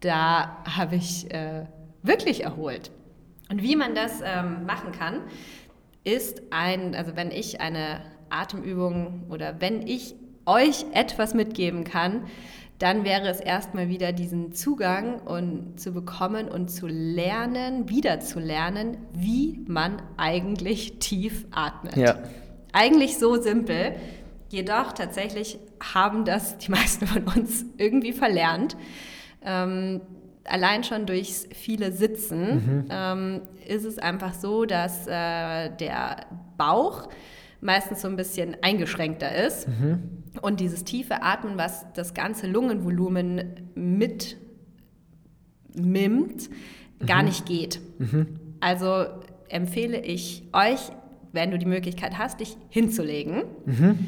da 0.00 0.62
habe 0.64 0.96
ich 0.96 1.32
äh, 1.32 1.64
wirklich 2.02 2.44
erholt. 2.44 2.90
Und 3.50 3.62
wie 3.62 3.76
man 3.76 3.94
das 3.94 4.20
ähm, 4.24 4.66
machen 4.66 4.92
kann, 4.92 5.22
ist 6.04 6.42
ein, 6.50 6.94
also 6.94 7.16
wenn 7.16 7.30
ich 7.30 7.60
eine 7.60 8.00
Atemübung 8.30 9.26
oder 9.30 9.60
wenn 9.60 9.86
ich 9.86 10.14
euch 10.46 10.86
etwas 10.92 11.34
mitgeben 11.34 11.84
kann, 11.84 12.24
dann 12.78 13.04
wäre 13.04 13.28
es 13.28 13.40
erstmal 13.40 13.88
wieder 13.88 14.12
diesen 14.12 14.52
Zugang 14.52 15.20
und 15.20 15.80
zu 15.80 15.92
bekommen 15.92 16.48
und 16.48 16.68
zu 16.70 16.86
lernen, 16.86 17.88
wieder 17.88 18.20
zu 18.20 18.38
lernen, 18.38 18.98
wie 19.12 19.64
man 19.66 20.00
eigentlich 20.16 20.98
tief 21.00 21.46
atmet. 21.50 21.96
Ja. 21.96 22.18
Eigentlich 22.72 23.18
so 23.18 23.40
simpel. 23.40 23.96
Jedoch 24.48 24.92
tatsächlich 24.92 25.58
haben 25.92 26.24
das 26.24 26.58
die 26.58 26.70
meisten 26.70 27.06
von 27.06 27.24
uns 27.24 27.64
irgendwie 27.76 28.12
verlernt. 28.12 28.76
Ähm, 29.44 30.00
allein 30.48 30.84
schon 30.84 31.06
durch 31.06 31.48
viele 31.52 31.92
Sitzen 31.92 32.54
mhm. 32.54 32.84
ähm, 32.90 33.40
ist 33.66 33.84
es 33.84 33.98
einfach 33.98 34.34
so, 34.34 34.64
dass 34.64 35.06
äh, 35.06 35.70
der 35.76 36.26
Bauch 36.56 37.08
meistens 37.60 38.02
so 38.02 38.08
ein 38.08 38.16
bisschen 38.16 38.56
eingeschränkter 38.62 39.34
ist. 39.34 39.68
Mhm. 39.68 40.24
Und 40.40 40.60
dieses 40.60 40.84
tiefe 40.84 41.22
Atmen, 41.22 41.58
was 41.58 41.86
das 41.94 42.14
ganze 42.14 42.46
Lungenvolumen 42.46 43.70
mit 43.74 44.36
mimmt, 45.74 46.50
mhm. 46.50 47.06
gar 47.06 47.22
nicht 47.22 47.46
geht. 47.46 47.80
Mhm. 47.98 48.38
Also 48.60 49.06
empfehle 49.48 50.00
ich 50.00 50.44
euch, 50.52 50.80
wenn 51.32 51.50
du 51.50 51.58
die 51.58 51.66
Möglichkeit 51.66 52.18
hast, 52.18 52.40
dich 52.40 52.56
hinzulegen, 52.68 53.44
mhm. 53.66 53.98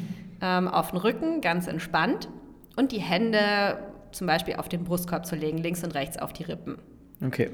ähm, 0.41 0.67
auf 0.67 0.91
den 0.91 0.97
Rücken, 0.97 1.41
ganz 1.41 1.67
entspannt 1.67 2.29
und 2.75 2.91
die 2.91 2.99
Hände 2.99 3.77
zum 4.11 4.27
Beispiel 4.27 4.55
auf 4.55 4.69
den 4.69 4.83
Brustkorb 4.83 5.25
zu 5.25 5.35
legen, 5.35 5.57
links 5.57 5.83
und 5.83 5.93
rechts 5.95 6.17
auf 6.17 6.33
die 6.33 6.43
Rippen. 6.43 6.77
Okay. 7.23 7.51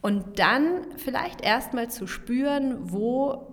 Und 0.00 0.38
dann 0.38 0.86
vielleicht 0.96 1.42
erstmal 1.42 1.90
zu 1.90 2.06
spüren, 2.06 2.90
wo 2.90 3.46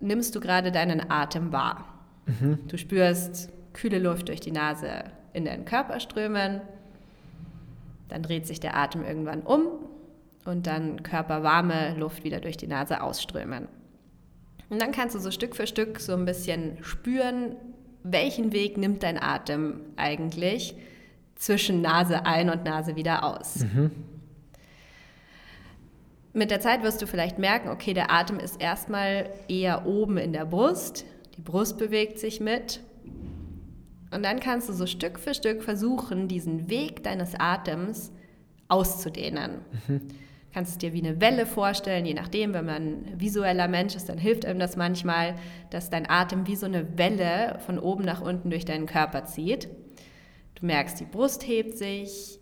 nimmst 0.00 0.34
du 0.34 0.40
gerade 0.40 0.70
deinen 0.70 1.10
Atem 1.10 1.52
wahr. 1.52 1.86
Mhm. 2.26 2.60
Du 2.68 2.78
spürst 2.78 3.50
kühle 3.72 3.98
Luft 3.98 4.28
durch 4.28 4.40
die 4.40 4.52
Nase 4.52 5.04
in 5.32 5.44
deinen 5.44 5.64
Körper 5.64 6.00
strömen, 6.00 6.60
dann 8.08 8.22
dreht 8.22 8.46
sich 8.46 8.60
der 8.60 8.76
Atem 8.76 9.04
irgendwann 9.04 9.42
um 9.42 9.66
und 10.44 10.66
dann 10.66 11.02
körperwarme 11.02 11.94
Luft 11.96 12.24
wieder 12.24 12.40
durch 12.40 12.56
die 12.56 12.66
Nase 12.66 13.02
ausströmen. 13.02 13.68
Und 14.70 14.82
dann 14.82 14.92
kannst 14.92 15.14
du 15.14 15.18
so 15.18 15.30
Stück 15.30 15.56
für 15.56 15.66
Stück 15.66 16.00
so 16.00 16.14
ein 16.14 16.24
bisschen 16.24 16.82
spüren, 16.82 17.56
welchen 18.02 18.52
Weg 18.52 18.76
nimmt 18.76 19.02
dein 19.02 19.20
Atem 19.20 19.80
eigentlich 19.96 20.76
zwischen 21.36 21.80
Nase 21.80 22.26
ein 22.26 22.50
und 22.50 22.64
Nase 22.64 22.96
wieder 22.96 23.24
aus. 23.24 23.60
Mhm. 23.60 23.90
Mit 26.32 26.50
der 26.50 26.60
Zeit 26.60 26.82
wirst 26.82 27.00
du 27.00 27.06
vielleicht 27.06 27.38
merken, 27.38 27.68
okay, 27.68 27.94
der 27.94 28.12
Atem 28.12 28.38
ist 28.38 28.60
erstmal 28.60 29.30
eher 29.48 29.86
oben 29.86 30.18
in 30.18 30.32
der 30.32 30.44
Brust, 30.44 31.04
die 31.36 31.42
Brust 31.42 31.78
bewegt 31.78 32.18
sich 32.18 32.40
mit. 32.40 32.80
Und 34.10 34.24
dann 34.24 34.40
kannst 34.40 34.68
du 34.68 34.72
so 34.72 34.86
Stück 34.86 35.18
für 35.18 35.34
Stück 35.34 35.62
versuchen, 35.62 36.28
diesen 36.28 36.70
Weg 36.70 37.02
deines 37.02 37.34
Atems 37.38 38.12
auszudehnen. 38.68 39.62
Mhm. 39.86 40.00
Kannst 40.54 40.72
es 40.72 40.78
dir 40.78 40.92
wie 40.94 41.06
eine 41.06 41.20
Welle 41.20 41.44
vorstellen, 41.44 42.06
je 42.06 42.14
nachdem, 42.14 42.54
wenn 42.54 42.64
man 42.64 42.82
ein 42.82 43.20
visueller 43.20 43.68
Mensch 43.68 43.94
ist, 43.94 44.08
dann 44.08 44.18
hilft 44.18 44.46
einem 44.46 44.58
das 44.58 44.76
manchmal, 44.76 45.34
dass 45.70 45.90
dein 45.90 46.08
Atem 46.08 46.46
wie 46.46 46.56
so 46.56 46.66
eine 46.66 46.96
Welle 46.98 47.58
von 47.66 47.78
oben 47.78 48.04
nach 48.04 48.22
unten 48.22 48.50
durch 48.50 48.64
deinen 48.64 48.86
Körper 48.86 49.24
zieht. 49.26 49.68
Du 50.54 50.66
merkst, 50.66 50.98
die 50.98 51.04
Brust 51.04 51.46
hebt 51.46 51.76
sich, 51.76 52.40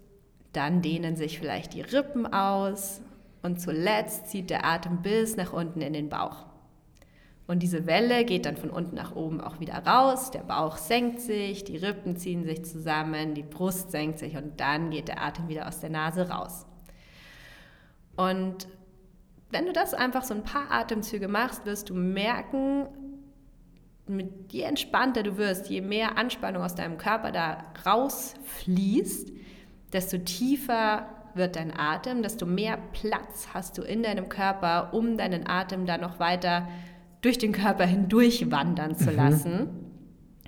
dann 0.53 0.83
dehnen 0.83 1.17
sich 1.17 1.39
vielleicht 1.39 1.75
die 1.75 1.83
Rippen 1.83 2.33
aus 2.33 3.01
und 3.43 3.61
zuletzt 3.61 4.29
zieht 4.29 4.51
der 4.51 4.65
Atem 4.65 5.03
bis 5.03 5.37
nach 5.37 5.53
unten 5.53 5.81
in 5.81 5.93
den 5.93 6.09
Bauch. 6.09 6.47
Und 7.47 7.63
diese 7.63 7.87
Welle 7.87 8.25
geht 8.25 8.47
dann 8.47 8.57
von 8.57 8.71
unten 8.71 8.97
nach 8.97 9.15
oben 9.15 9.41
auch 9.41 9.61
wieder 9.61 9.87
raus, 9.87 10.31
der 10.31 10.41
Bauch 10.41 10.77
senkt 10.77 11.21
sich, 11.21 11.63
die 11.65 11.77
Rippen 11.77 12.17
ziehen 12.17 12.45
sich 12.45 12.65
zusammen, 12.65 13.35
die 13.35 13.43
Brust 13.43 13.91
senkt 13.91 14.19
sich 14.19 14.37
und 14.37 14.59
dann 14.61 14.91
geht 14.91 15.09
der 15.09 15.23
Atem 15.23 15.49
wieder 15.49 15.69
aus 15.69 15.81
der 15.81 15.91
Nase 15.91 16.29
raus. 16.29 16.67
Und 18.17 18.67
wenn 19.51 19.67
du 19.67 19.73
das 19.73 19.95
einfach 19.95 20.25
so 20.25 20.35
ein 20.35 20.43
paar 20.43 20.71
Atemzüge 20.71 21.29
machst, 21.29 21.67
wirst 21.67 21.91
du 21.91 21.95
merken, 21.95 22.89
mit 24.09 24.53
je 24.53 24.63
entspannter 24.63 25.23
du 25.23 25.37
wirst, 25.37 25.69
je 25.69 25.81
mehr 25.81 26.17
Anspannung 26.17 26.63
aus 26.63 26.75
deinem 26.75 26.99
Körper 26.99 27.33
da 27.33 27.65
rausfließt, 27.85 29.33
desto 29.93 30.19
tiefer 30.19 31.09
wird 31.35 31.57
dein 31.57 31.77
Atem, 31.77 32.23
desto 32.23 32.47
mehr 32.47 32.79
Platz 32.93 33.49
hast 33.53 33.79
du 33.79 33.83
in 33.83 34.03
deinem 34.03 34.29
Körper, 34.29 34.95
um 34.95 35.17
deinen 35.17 35.47
Atem 35.49 35.87
da 35.87 35.99
noch 35.99 36.19
weiter 36.19 36.69
durch 37.21 37.39
den 37.39 37.53
Körper 37.53 37.85
hindurch 37.85 38.51
wandern 38.51 38.97
zu 38.97 39.11
mhm. 39.11 39.17
lassen. 39.17 39.69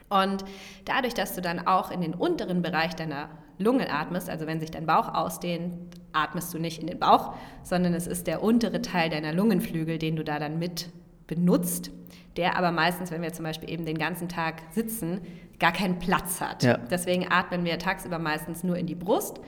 Und 0.08 0.44
dadurch, 0.84 1.14
dass 1.14 1.34
du 1.34 1.42
dann 1.42 1.66
auch 1.66 1.90
in 1.90 2.00
den 2.00 2.14
unteren 2.14 2.62
Bereich 2.62 2.94
deiner 2.96 3.28
Lungen 3.58 3.88
atmest, 3.90 4.30
also 4.30 4.46
wenn 4.46 4.60
sich 4.60 4.70
dein 4.70 4.86
Bauch 4.86 5.12
ausdehnt, 5.14 5.74
atmest 6.12 6.54
du 6.54 6.58
nicht 6.58 6.80
in 6.80 6.86
den 6.86 6.98
Bauch, 6.98 7.34
sondern 7.62 7.94
es 7.94 8.06
ist 8.06 8.26
der 8.26 8.42
untere 8.42 8.82
Teil 8.82 9.10
deiner 9.10 9.32
Lungenflügel, 9.32 9.98
den 9.98 10.16
du 10.16 10.24
da 10.24 10.38
dann 10.38 10.58
mit 10.58 10.88
benutzt, 11.26 11.90
der 12.36 12.56
aber 12.56 12.70
meistens, 12.70 13.10
wenn 13.10 13.22
wir 13.22 13.32
zum 13.32 13.44
Beispiel 13.44 13.70
eben 13.70 13.84
den 13.84 13.98
ganzen 13.98 14.28
Tag 14.28 14.62
sitzen, 14.70 15.20
gar 15.58 15.72
keinen 15.72 15.98
Platz 15.98 16.40
hat. 16.40 16.62
Ja. 16.62 16.78
Deswegen 16.78 17.26
atmen 17.30 17.64
wir 17.64 17.78
tagsüber 17.78 18.18
meistens 18.18 18.62
nur 18.62 18.76
in 18.76 18.86
die 18.86 18.94
Brust 18.94 19.40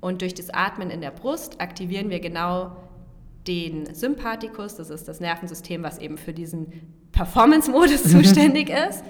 und 0.00 0.22
durch 0.22 0.34
das 0.34 0.50
Atmen 0.50 0.90
in 0.90 1.00
der 1.00 1.10
Brust 1.10 1.60
aktivieren 1.60 2.10
wir 2.10 2.20
genau 2.20 2.76
den 3.46 3.94
Sympathikus, 3.94 4.76
das 4.76 4.90
ist 4.90 5.06
das 5.06 5.20
Nervensystem, 5.20 5.82
was 5.82 5.98
eben 5.98 6.18
für 6.18 6.32
diesen 6.32 6.72
Performance-Modus 7.12 8.02
zuständig 8.10 8.70
ist. 8.70 9.04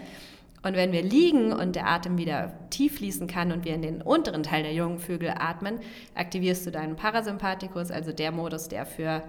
Und 0.64 0.76
wenn 0.76 0.92
wir 0.92 1.02
liegen 1.02 1.52
und 1.52 1.76
der 1.76 1.86
Atem 1.86 2.16
wieder 2.16 2.54
tief 2.70 2.96
fließen 2.96 3.26
kann 3.26 3.52
und 3.52 3.66
wir 3.66 3.74
in 3.74 3.82
den 3.82 4.00
unteren 4.00 4.42
Teil 4.42 4.62
der 4.62 4.72
jungen 4.72 4.98
Vögel 4.98 5.34
atmen, 5.36 5.78
aktivierst 6.14 6.66
du 6.66 6.70
deinen 6.70 6.96
Parasympathikus, 6.96 7.90
also 7.90 8.12
der 8.12 8.32
Modus, 8.32 8.68
der 8.68 8.86
für 8.86 9.22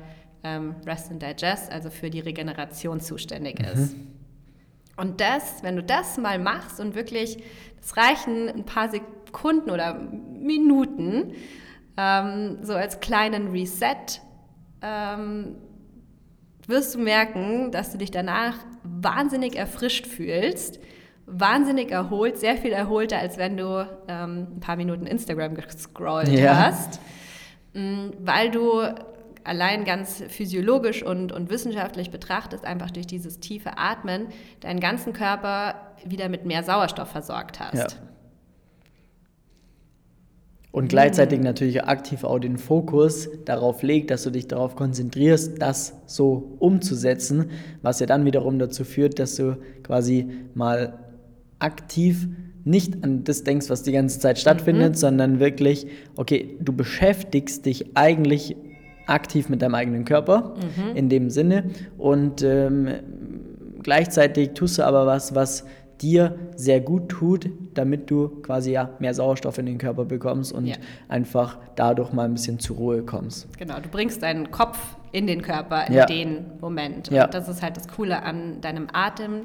ähm, 0.46 0.76
Rest 0.86 1.12
and 1.12 1.22
Digest, 1.22 1.74
also 1.74 1.90
für 1.90 2.10
die 2.10 2.22
Regeneration 2.22 3.02
zuständig 3.02 3.60
mhm. 3.60 3.66
ist. 3.66 3.96
Und 4.96 5.20
das, 5.20 5.62
wenn 5.62 5.76
du 5.76 5.84
das 5.84 6.18
mal 6.18 6.40
machst 6.40 6.80
und 6.80 6.96
wirklich, 6.96 7.44
das 7.82 7.98
reichen 7.98 8.48
ein 8.48 8.64
paar 8.64 8.90
Sekunden 8.90 9.72
oder 9.72 9.96
Minuten, 9.96 11.34
ähm, 11.98 12.60
so 12.62 12.76
als 12.76 13.02
kleinen 13.02 13.52
Reset, 13.52 14.22
ähm, 14.82 15.58
wirst 16.66 16.96
du 16.96 17.00
merken, 17.00 17.72
dass 17.72 17.92
du 17.92 17.98
dich 17.98 18.12
danach 18.12 18.56
wahnsinnig 18.84 19.58
erfrischt 19.58 20.08
fühlst 20.08 20.80
wahnsinnig 21.28 21.92
erholt, 21.92 22.38
sehr 22.38 22.58
viel 22.58 22.72
erholter, 22.72 23.20
als 23.20 23.38
wenn 23.38 23.58
du 23.58 23.88
ähm, 24.08 24.48
ein 24.56 24.60
paar 24.60 24.76
Minuten 24.76 25.08
Instagram 25.08 25.56
gescrollt 25.56 26.30
ja. 26.30 26.68
hast, 26.68 27.00
mm, 27.74 28.10
weil 28.20 28.52
du 28.52 28.82
allein 29.44 29.86
ganz 29.86 30.24
physiologisch 30.28 31.04
und, 31.04 31.32
und 31.32 31.50
wissenschaftlich 31.50 32.12
betrachtet, 32.12 32.66
einfach 32.66 32.92
durch 32.92 33.08
dieses 33.08 33.40
tiefe 33.40 33.78
Atmen 33.78 34.28
deinen 34.60 34.80
ganzen 34.80 35.14
Körper 35.14 35.76
wieder 36.04 36.30
mit 36.30 36.46
mehr 36.46 36.64
Sauerstoff 36.64 37.10
versorgt 37.10 37.60
hast. 37.60 37.92
Ja. 37.94 37.98
Und 40.72 40.90
gleichzeitig 40.90 41.40
mhm. 41.40 41.46
natürlich 41.46 41.86
aktiv 41.86 42.26
auch 42.26 42.38
den 42.38 42.58
Fokus 42.58 43.30
darauf 43.46 43.82
legt, 43.82 44.12
dass 44.12 44.24
du 44.24 44.30
dich 44.30 44.50
darauf 44.50 44.76
konzentrierst, 44.76 45.62
das 45.62 45.94
so 46.06 46.58
umzusetzen, 46.60 47.52
was 47.82 48.02
ja 48.02 48.08
dann 48.08 48.26
wiederum 48.26 48.60
dazu 48.60 48.84
führt, 48.84 49.18
dass 49.20 49.36
du 49.38 49.58
quasi 49.84 50.28
mal 50.54 51.05
aktiv 51.60 52.28
nicht 52.64 53.04
an 53.04 53.24
das 53.24 53.44
denkst, 53.44 53.70
was 53.70 53.84
die 53.84 53.92
ganze 53.92 54.20
Zeit 54.20 54.40
stattfindet, 54.40 54.94
mhm. 54.94 54.98
sondern 54.98 55.40
wirklich, 55.40 55.88
okay, 56.16 56.58
du 56.60 56.74
beschäftigst 56.74 57.66
dich 57.66 57.96
eigentlich 57.96 58.56
aktiv 59.06 59.50
mit 59.50 59.62
deinem 59.62 59.76
eigenen 59.76 60.04
Körper 60.04 60.56
mhm. 60.56 60.96
in 60.96 61.10
dem 61.10 61.30
Sinne 61.30 61.66
und 61.98 62.42
ähm, 62.42 62.90
gleichzeitig 63.84 64.54
tust 64.56 64.80
du 64.80 64.84
aber 64.84 65.06
was, 65.06 65.36
was 65.36 65.66
dir 66.02 66.38
sehr 66.56 66.82
gut 66.82 67.10
tut, 67.10 67.50
damit 67.74 68.10
du 68.10 68.30
quasi 68.42 68.72
ja 68.72 68.90
mehr 69.00 69.14
Sauerstoff 69.14 69.58
in 69.58 69.66
den 69.66 69.78
Körper 69.78 70.06
bekommst 70.06 70.52
und 70.52 70.66
ja. 70.66 70.76
einfach 71.08 71.58
dadurch 71.76 72.12
mal 72.12 72.26
ein 72.26 72.34
bisschen 72.34 72.60
zur 72.60 72.78
Ruhe 72.78 73.04
kommst. 73.04 73.48
Genau, 73.58 73.80
du 73.80 73.90
bringst 73.90 74.22
deinen 74.24 74.52
Kopf 74.52 74.78
in 75.12 75.28
den 75.28 75.42
Körper 75.42 75.88
in 75.88 75.94
ja. 75.94 76.06
den 76.06 76.46
Moment. 76.60 77.10
Und 77.10 77.16
ja. 77.16 77.28
das 77.28 77.48
ist 77.48 77.62
halt 77.62 77.78
das 77.78 77.88
Coole 77.88 78.24
an 78.24 78.60
deinem 78.62 78.88
Atem, 78.92 79.44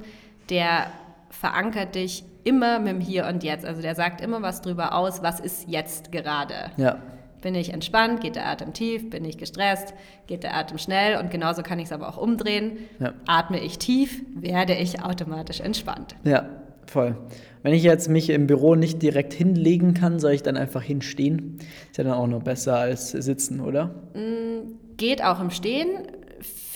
der 0.49 0.87
verankert 1.31 1.95
dich 1.95 2.25
immer 2.45 2.79
mit 2.79 2.89
dem 2.89 3.01
Hier 3.01 3.27
und 3.27 3.43
Jetzt. 3.43 3.65
Also 3.65 3.83
der 3.83 3.95
sagt 3.95 4.21
immer 4.21 4.43
was 4.43 4.61
drüber 4.61 4.95
aus, 4.95 5.23
was 5.23 5.41
ist 5.41 5.69
jetzt 5.69 6.13
gerade. 6.13 6.55
Ja. 6.77 6.99
Bin 7.43 7.55
ich 7.55 7.73
entspannt, 7.73 8.21
geht 8.21 8.37
der 8.37 8.47
Atem 8.47 8.75
tief, 8.75 9.09
bin 9.09 9.25
ich 9.25 9.39
gestresst, 9.39 9.95
geht 10.27 10.43
der 10.43 10.55
Atem 10.55 10.77
schnell 10.77 11.19
und 11.19 11.31
genauso 11.31 11.63
kann 11.63 11.79
ich 11.79 11.87
es 11.87 11.93
aber 11.93 12.09
auch 12.09 12.19
umdrehen. 12.19 12.79
Ja. 12.99 13.15
Atme 13.27 13.61
ich 13.61 13.79
tief, 13.79 14.23
werde 14.35 14.75
ich 14.75 15.03
automatisch 15.03 15.61
entspannt. 15.61 16.17
Ja, 16.25 16.51
voll. 16.87 17.17
Wenn 17.63 17.73
ich 17.73 17.83
jetzt 17.83 18.09
mich 18.09 18.29
im 18.31 18.47
Büro 18.47 18.75
nicht 18.75 19.03
direkt 19.03 19.33
hinlegen 19.33 19.95
kann, 19.95 20.19
soll 20.19 20.33
ich 20.33 20.43
dann 20.43 20.59
einfach 20.59 20.83
hinstehen? 20.83 21.59
Ist 21.91 21.99
ja 21.99 22.05
dann 22.05 22.15
auch 22.15 22.27
noch 22.27 22.43
besser 22.43 22.77
als 22.77 23.11
sitzen, 23.11 23.61
oder? 23.61 23.87
Mm, 24.15 24.97
geht 24.97 25.25
auch 25.25 25.41
im 25.41 25.51
Stehen 25.51 25.89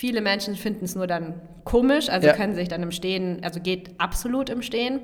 Viele 0.04 0.20
Menschen 0.20 0.54
finden 0.54 0.84
es 0.84 0.94
nur 0.94 1.06
dann 1.06 1.40
komisch, 1.64 2.10
also 2.10 2.26
ja. 2.26 2.34
können 2.34 2.54
sich 2.54 2.68
dann 2.68 2.82
im 2.82 2.90
Stehen, 2.90 3.38
also 3.42 3.58
geht 3.58 3.98
absolut 3.98 4.50
im 4.50 4.60
Stehen. 4.60 5.00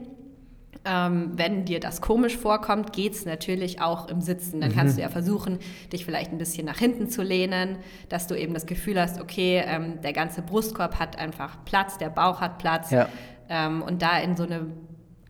Ähm, 0.84 1.30
wenn 1.36 1.64
dir 1.64 1.80
das 1.80 2.02
komisch 2.02 2.36
vorkommt, 2.36 2.92
geht 2.92 3.14
es 3.14 3.24
natürlich 3.24 3.80
auch 3.80 4.10
im 4.10 4.20
Sitzen. 4.20 4.60
Dann 4.60 4.74
kannst 4.74 4.98
du 4.98 5.00
ja 5.00 5.08
versuchen, 5.08 5.58
dich 5.90 6.04
vielleicht 6.04 6.32
ein 6.32 6.36
bisschen 6.36 6.66
nach 6.66 6.78
hinten 6.78 7.08
zu 7.08 7.22
lehnen, 7.22 7.78
dass 8.10 8.26
du 8.26 8.34
eben 8.34 8.52
das 8.52 8.66
Gefühl 8.66 9.00
hast, 9.00 9.22
okay, 9.22 9.62
ähm, 9.64 10.02
der 10.02 10.12
ganze 10.12 10.42
Brustkorb 10.42 10.98
hat 10.98 11.18
einfach 11.18 11.64
Platz, 11.64 11.96
der 11.96 12.10
Bauch 12.10 12.42
hat 12.42 12.58
Platz. 12.58 12.90
Ja. 12.90 13.08
Ähm, 13.48 13.80
und 13.80 14.02
da 14.02 14.18
in 14.18 14.36
so 14.36 14.42
eine 14.42 14.66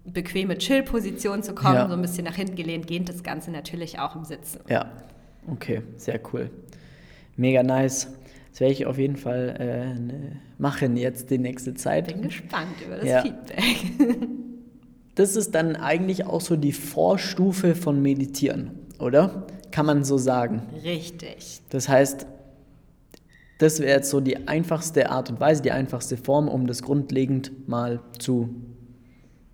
bequeme 0.05 0.59
Chill-Position 0.59 1.45
zu 1.45 1.55
kommen, 1.55 1.77
Ja. 1.77 1.87
so 1.87 1.95
ein 1.95 2.03
bisschen 2.03 2.25
nach 2.25 2.35
hinten 2.35 2.57
gelehnt, 2.57 2.89
geht 2.89 3.09
das 3.09 3.23
Ganze 3.23 3.53
natürlich 3.53 4.01
auch 4.01 4.17
im 4.17 4.25
Sitzen. 4.25 4.63
Ja, 4.69 4.87
okay, 5.49 5.83
sehr 5.97 6.19
cool. 6.33 6.51
Mega 7.37 7.63
nice. 7.63 8.09
Das 8.61 8.67
werde 8.67 8.73
ich 8.75 8.85
auf 8.85 8.99
jeden 8.99 9.17
Fall 9.17 9.57
äh, 9.59 9.99
ne- 9.99 10.33
machen 10.59 10.99
jetzt 10.99 11.31
die 11.31 11.39
nächste 11.39 11.73
Zeit. 11.73 12.09
Bin 12.09 12.21
gespannt 12.21 12.75
über 12.87 12.97
das 12.97 13.07
Ja. 13.09 13.23
Feedback. 13.23 13.59
Das 15.17 15.35
ist 15.37 15.55
dann 15.55 15.77
eigentlich 15.77 16.25
auch 16.27 16.41
so 16.41 16.57
die 16.57 16.73
Vorstufe 16.73 17.75
von 17.75 18.01
Meditieren, 18.01 18.71
oder? 18.99 19.47
Kann 19.71 19.85
man 19.85 20.05
so 20.05 20.17
sagen. 20.17 20.63
Richtig. 20.85 21.61
Das 21.69 21.89
heißt, 21.89 22.27
das 23.59 23.81
wäre 23.81 23.91
jetzt 23.97 24.09
so 24.09 24.21
die 24.21 24.47
einfachste 24.49 25.11
Art 25.11 25.29
und 25.31 25.41
Weise, 25.41 25.63
die 25.63 25.73
einfachste 25.73 26.17
Form, 26.17 26.49
um 26.49 26.67
das 26.67 26.83
grundlegend 26.83 27.69
mal 27.69 28.01
zu 28.19 28.51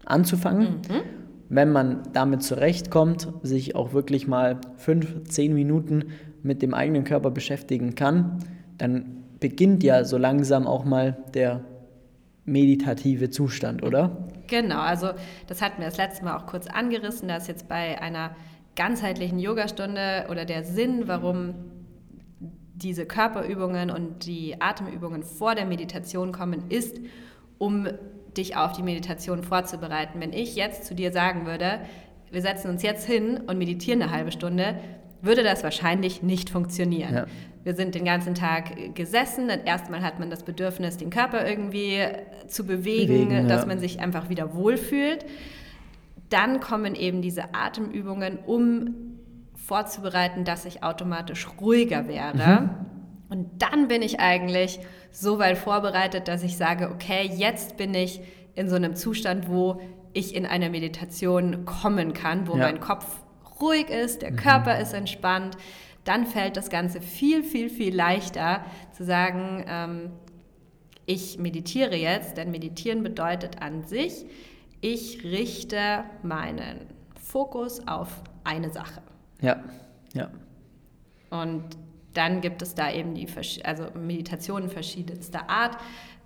anzufangen. 0.05 0.77
Wenn 1.49 1.73
man 1.73 2.03
damit 2.13 2.43
zurechtkommt, 2.43 3.29
sich 3.43 3.75
auch 3.75 3.93
wirklich 3.93 4.29
mal 4.29 4.61
fünf, 4.77 5.25
zehn 5.25 5.55
Minuten 5.55 6.05
mit 6.43 6.61
dem 6.63 6.75
eigenen 6.75 7.03
Körper 7.05 7.31
beschäftigen 7.31 7.95
kann, 7.95 8.39
dann 8.79 9.25
beginnt 9.41 9.83
ja 9.83 10.05
so 10.05 10.19
langsam 10.19 10.67
auch 10.67 10.85
mal 10.85 11.17
der 11.35 11.65
meditative 12.45 13.31
Zustand, 13.31 13.83
oder? 13.83 14.29
Genau, 14.47 14.79
also 14.79 15.11
das 15.49 15.61
hatten 15.61 15.79
wir 15.81 15.87
das 15.87 15.97
letzte 15.97 16.25
Mal 16.25 16.37
auch 16.37 16.47
kurz 16.47 16.67
angerissen, 16.67 17.29
dass 17.29 17.49
jetzt 17.49 17.69
bei 17.69 18.01
einer 18.01 18.37
ganzheitlichen 18.77 19.39
Yogastunde 19.39 20.27
oder 20.31 20.45
der 20.45 20.63
Sinn, 20.63 21.05
warum 21.07 21.55
diese 22.75 23.07
Körperübungen 23.07 23.91
und 23.91 24.27
die 24.27 24.61
Atemübungen 24.61 25.23
vor 25.23 25.55
der 25.55 25.65
Meditation 25.65 26.31
kommen, 26.31 26.65
ist, 26.69 27.01
um 27.59 27.89
dich 28.37 28.57
auf 28.57 28.73
die 28.73 28.83
Meditation 28.83 29.43
vorzubereiten. 29.43 30.21
Wenn 30.21 30.33
ich 30.33 30.57
jetzt 30.57 30.85
zu 30.85 30.95
dir 30.95 31.11
sagen 31.11 31.47
würde, 31.47 31.81
wir 32.31 32.43
setzen 32.43 32.71
uns 32.71 32.83
jetzt 32.83 33.07
hin 33.07 33.41
und 33.47 33.57
meditieren 33.59 34.03
eine 34.03 34.13
halbe 34.13 34.31
Stunde, 34.31 34.79
würde 35.23 35.43
das 35.43 35.65
wahrscheinlich 35.65 36.23
nicht 36.23 36.51
funktionieren. 36.51 37.15
Ja. 37.15 37.27
Wir 37.67 37.75
sind 37.75 37.97
den 37.97 38.05
ganzen 38.05 38.37
Tag 38.37 38.95
gesessen. 38.95 39.51
und 39.51 39.67
Erstmal 39.67 40.01
hat 40.03 40.21
man 40.21 40.31
das 40.31 40.45
Bedürfnis, 40.45 40.99
den 40.99 41.11
Körper 41.11 41.45
irgendwie 41.45 41.99
zu 42.47 42.65
bewegen, 42.65 43.27
Bewegen, 43.29 43.49
dass 43.49 43.63
ja. 43.63 43.67
man 43.67 43.81
sich 43.81 43.99
einfach 43.99 44.29
wieder 44.29 44.55
wohlfühlt. 44.55 45.27
Dann 46.29 46.61
kommen 46.61 46.95
eben 46.95 47.23
diese 47.23 47.57
Atemübungen, 47.57 48.39
um 48.47 48.95
vorzubereiten, 49.57 50.45
dass 50.45 50.65
ich 50.65 50.85
automatisch 50.85 51.49
ruhiger 51.61 52.07
werde. 52.07 52.71
Und 53.31 53.49
dann 53.61 53.89
bin 53.89 54.01
ich 54.01 54.21
eigentlich 54.21 54.79
so 55.11 55.41
weit 55.41 55.59
vorbereitet, 55.59 56.29
dass 56.29 56.45
ich 56.45 56.57
sage, 56.57 56.89
okay, 56.95 57.29
jetzt 57.35 57.77
bin 57.77 57.95
ich 57.95 58.21
in 58.55 58.69
so 58.69 58.77
einem 58.77 58.95
Zustand, 58.95 59.49
wo 59.49 59.81
ich 60.13 60.37
in 60.37 60.47
eine 60.47 60.71
Meditation 60.71 61.65
kommen 61.65 62.13
kann, 62.13 62.47
wo 62.47 62.53
Ja. 62.53 62.59
mein 62.59 62.79
Kopf 62.79 63.25
ruhig 63.61 63.91
ist, 63.91 64.23
der 64.23 64.37
Körper 64.37 64.79
ist 64.79 64.95
entspannt. 64.95 65.57
Dann 66.07 66.25
fällt 66.25 66.57
das 66.57 66.71
Ganze 66.71 67.01
viel, 67.03 67.43
viel, 67.43 67.69
viel 67.69 67.95
leichter 67.95 68.65
zu 68.93 69.05
sagen, 69.05 69.65
ähm, 69.69 70.11
ich 71.05 71.39
meditiere 71.39 71.97
jetzt, 71.97 72.37
denn 72.37 72.51
meditieren 72.51 73.03
bedeutet 73.03 73.61
an 73.61 73.85
sich, 73.85 74.25
ich 74.81 75.25
richte 75.25 76.05
meinen 76.23 76.87
Fokus 77.21 77.87
auf 77.87 78.23
eine 78.45 78.71
Sache. 78.71 79.03
Ja, 79.41 79.63
ja. 80.15 80.31
Und 81.31 81.65
dann 82.15 82.41
gibt 82.41 82.63
es 82.63 82.75
da 82.75 82.91
eben 82.91 83.15
die 83.15 83.29
also 83.65 83.89
Meditationen 83.95 84.71
verschiedenster 84.71 85.51
Art, 85.51 85.77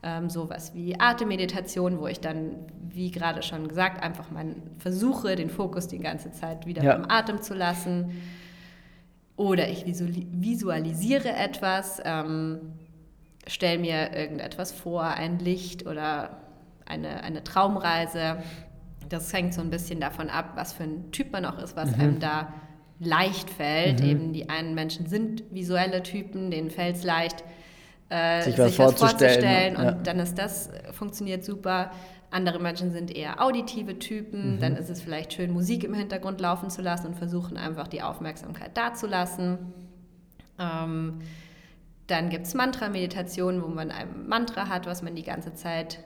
ähm, 0.02 0.30
sowas 0.30 0.74
wie 0.74 0.98
Atemmeditation, 0.98 1.98
wo 1.98 2.06
ich 2.06 2.20
dann, 2.20 2.56
wie 2.88 3.10
gerade 3.10 3.42
schon 3.42 3.68
gesagt, 3.68 4.02
einfach 4.02 4.30
mal 4.30 4.54
versuche, 4.78 5.36
den 5.36 5.50
Fokus 5.50 5.88
die 5.88 5.98
ganze 5.98 6.30
Zeit 6.32 6.66
wieder 6.66 6.82
Ja. 6.82 6.96
beim 6.96 7.10
Atem 7.10 7.42
zu 7.42 7.54
lassen. 7.54 8.20
Oder 9.40 9.70
ich 9.70 9.84
visuali- 9.86 10.26
visualisiere 10.32 11.30
etwas, 11.32 11.98
ähm, 12.04 12.58
stelle 13.46 13.78
mir 13.78 14.12
irgendetwas 14.14 14.70
vor, 14.70 15.02
ein 15.02 15.38
Licht 15.38 15.86
oder 15.86 16.36
eine, 16.84 17.22
eine 17.22 17.42
Traumreise. 17.42 18.42
Das 19.08 19.32
hängt 19.32 19.54
so 19.54 19.62
ein 19.62 19.70
bisschen 19.70 19.98
davon 19.98 20.28
ab, 20.28 20.50
was 20.56 20.74
für 20.74 20.82
ein 20.82 21.10
Typ 21.10 21.32
man 21.32 21.46
auch 21.46 21.58
ist, 21.58 21.74
was 21.74 21.96
Mhm. 21.96 22.00
einem 22.02 22.18
da 22.20 22.52
leicht 22.98 23.48
fällt. 23.48 24.02
Eben 24.02 24.34
die 24.34 24.50
einen 24.50 24.74
Menschen 24.74 25.06
sind 25.06 25.42
visuelle 25.50 26.02
Typen, 26.02 26.50
denen 26.50 26.70
fällt 26.70 26.96
es 26.96 27.02
leicht, 27.02 27.42
äh, 28.10 28.42
Sich 28.42 28.58
was 28.58 28.74
vorzustellen, 28.76 29.74
und 29.76 29.84
ja. 29.84 29.92
dann 29.92 30.18
ist 30.18 30.36
das 30.36 30.68
funktioniert 30.92 31.46
super. 31.46 31.92
Andere 32.30 32.60
Menschen 32.60 32.92
sind 32.92 33.14
eher 33.14 33.42
auditive 33.42 33.98
Typen, 33.98 34.56
Mhm. 34.56 34.60
dann 34.60 34.76
ist 34.76 34.88
es 34.88 35.02
vielleicht 35.02 35.32
schön, 35.32 35.50
Musik 35.50 35.82
im 35.84 35.94
Hintergrund 35.94 36.40
laufen 36.40 36.70
zu 36.70 36.80
lassen 36.82 37.08
und 37.08 37.14
versuchen 37.16 37.56
einfach 37.56 37.88
die 37.88 38.02
Aufmerksamkeit 38.02 38.70
da 38.74 38.94
zu 38.94 39.06
lassen. 39.08 39.58
Ähm, 40.58 41.18
dann 42.06 42.28
gibt 42.28 42.46
es 42.46 42.54
Mantra-Meditationen, 42.54 43.62
wo 43.62 43.68
man 43.68 43.90
ein 43.90 44.26
Mantra 44.28 44.68
hat, 44.68 44.86
was 44.86 45.02
man 45.02 45.14
die 45.14 45.22
ganze 45.22 45.54
Zeit 45.54 46.00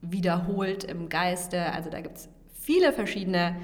wiederholt 0.00 0.84
im 0.84 1.08
Geiste. 1.08 1.72
Also 1.72 1.90
da 1.90 2.00
gibt 2.00 2.18
es 2.18 2.28
viele 2.60 2.92
verschiedene 2.92 3.56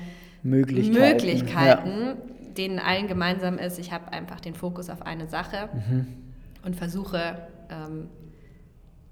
Möglichkeiten. 0.42 0.98
Möglichkeiten, 0.98 2.16
denen 2.57 2.78
allen 2.78 3.07
gemeinsam 3.07 3.59
ist, 3.59 3.78
ich 3.78 3.92
habe 3.92 4.12
einfach 4.12 4.40
den 4.40 4.54
Fokus 4.54 4.90
auf 4.90 5.02
eine 5.02 5.28
Sache 5.28 5.68
Mhm. 5.72 6.07
und 6.64 6.76
versuche, 6.76 7.46
ähm, 7.70 8.09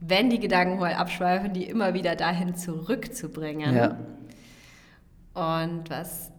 wenn 0.04 0.30
die 0.30 0.40
Gedanken 0.40 0.80
mal 0.80 0.94
abschweifen, 0.94 1.52
die 1.52 1.64
immer 1.64 1.94
wieder 1.94 2.16
dahin 2.16 2.56
zurückzubringen. 2.56 3.76
Ja. 3.76 3.96
Und 5.34 5.88
was 5.88 6.32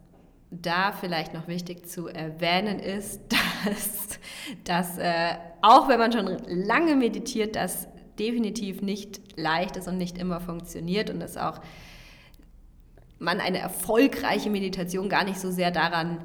da 0.50 0.92
vielleicht 0.92 1.32
noch 1.32 1.48
wichtig 1.48 1.88
zu 1.88 2.06
erwähnen 2.08 2.78
ist, 2.78 3.20
dass, 3.64 4.20
dass 4.64 4.98
äh, 4.98 5.34
auch 5.62 5.88
wenn 5.88 5.98
man 5.98 6.12
schon 6.12 6.26
lange 6.46 6.94
meditiert, 6.94 7.56
das 7.56 7.88
definitiv 8.18 8.82
nicht 8.82 9.20
leicht 9.36 9.76
ist 9.76 9.88
und 9.88 9.96
nicht 9.96 10.18
immer 10.18 10.40
funktioniert 10.40 11.08
und 11.10 11.20
es 11.22 11.36
auch 11.36 11.60
man 13.18 13.40
eine 13.40 13.58
erfolgreiche 13.58 14.50
Meditation 14.50 15.08
gar 15.08 15.24
nicht 15.24 15.40
so 15.40 15.50
sehr 15.50 15.70
daran 15.70 16.18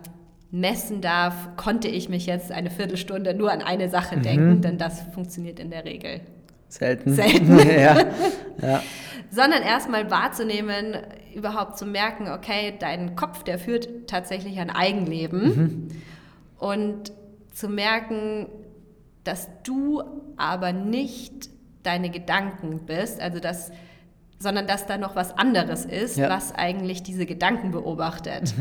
messen 0.51 0.99
darf, 0.99 1.55
konnte 1.55 1.87
ich 1.87 2.09
mich 2.09 2.25
jetzt 2.25 2.51
eine 2.51 2.69
Viertelstunde 2.69 3.33
nur 3.33 3.51
an 3.51 3.61
eine 3.61 3.89
Sache 3.89 4.17
Mhm. 4.17 4.21
denken, 4.23 4.61
denn 4.61 4.77
das 4.77 5.01
funktioniert 5.13 5.59
in 5.59 5.69
der 5.69 5.85
Regel 5.85 6.21
Selten. 6.69 7.13
Selten. 7.13 7.57
ja. 7.69 8.05
ja. 8.61 8.83
sondern 9.31 9.61
erstmal 9.63 10.09
wahrzunehmen, 10.09 10.97
überhaupt 11.35 11.77
zu 11.77 11.85
merken, 11.85 12.29
okay, 12.29 12.75
dein 12.79 13.15
Kopf, 13.15 13.43
der 13.43 13.59
führt 13.59 14.07
tatsächlich 14.07 14.59
ein 14.59 14.69
Eigenleben 14.69 15.89
und 16.57 17.11
zu 17.51 17.67
merken, 17.69 18.47
dass 19.23 19.47
du 19.63 20.01
aber 20.37 20.71
nicht 20.73 21.49
deine 21.83 22.09
Gedanken 22.09 22.85
bist, 22.85 23.21
also 23.21 23.39
dass, 23.39 23.71
sondern 24.39 24.67
dass 24.67 24.85
da 24.85 24.97
noch 24.97 25.15
was 25.15 25.37
anderes 25.37 25.85
ist, 25.85 26.17
Ja. 26.17 26.29
was 26.29 26.53
eigentlich 26.53 27.03
diese 27.03 27.25
Gedanken 27.25 27.71
beobachtet. 27.71 28.53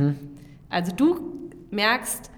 Also 0.68 0.92
du 0.94 1.50
merkst, 1.70 2.30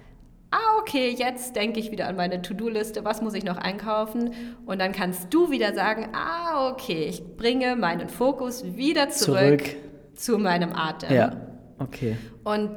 ah, 0.51 0.79
okay, 0.79 1.09
jetzt 1.17 1.55
denke 1.55 1.79
ich 1.79 1.91
wieder 1.91 2.07
an 2.07 2.15
meine 2.15 2.41
To-Do-Liste, 2.41 3.05
was 3.05 3.21
muss 3.21 3.33
ich 3.33 3.43
noch 3.43 3.57
einkaufen? 3.57 4.31
Und 4.65 4.79
dann 4.79 4.91
kannst 4.91 5.33
du 5.33 5.49
wieder 5.49 5.73
sagen, 5.73 6.09
ah, 6.13 6.69
okay, 6.69 7.05
ich 7.05 7.37
bringe 7.37 7.75
meinen 7.75 8.09
Fokus 8.09 8.63
wieder 8.75 9.09
zurück, 9.09 9.61
Zurück. 9.65 9.75
zu 10.15 10.37
meinem 10.37 10.73
Atem. 10.73 11.15
Ja. 11.15 11.31
Okay. 11.79 12.17
Und 12.43 12.69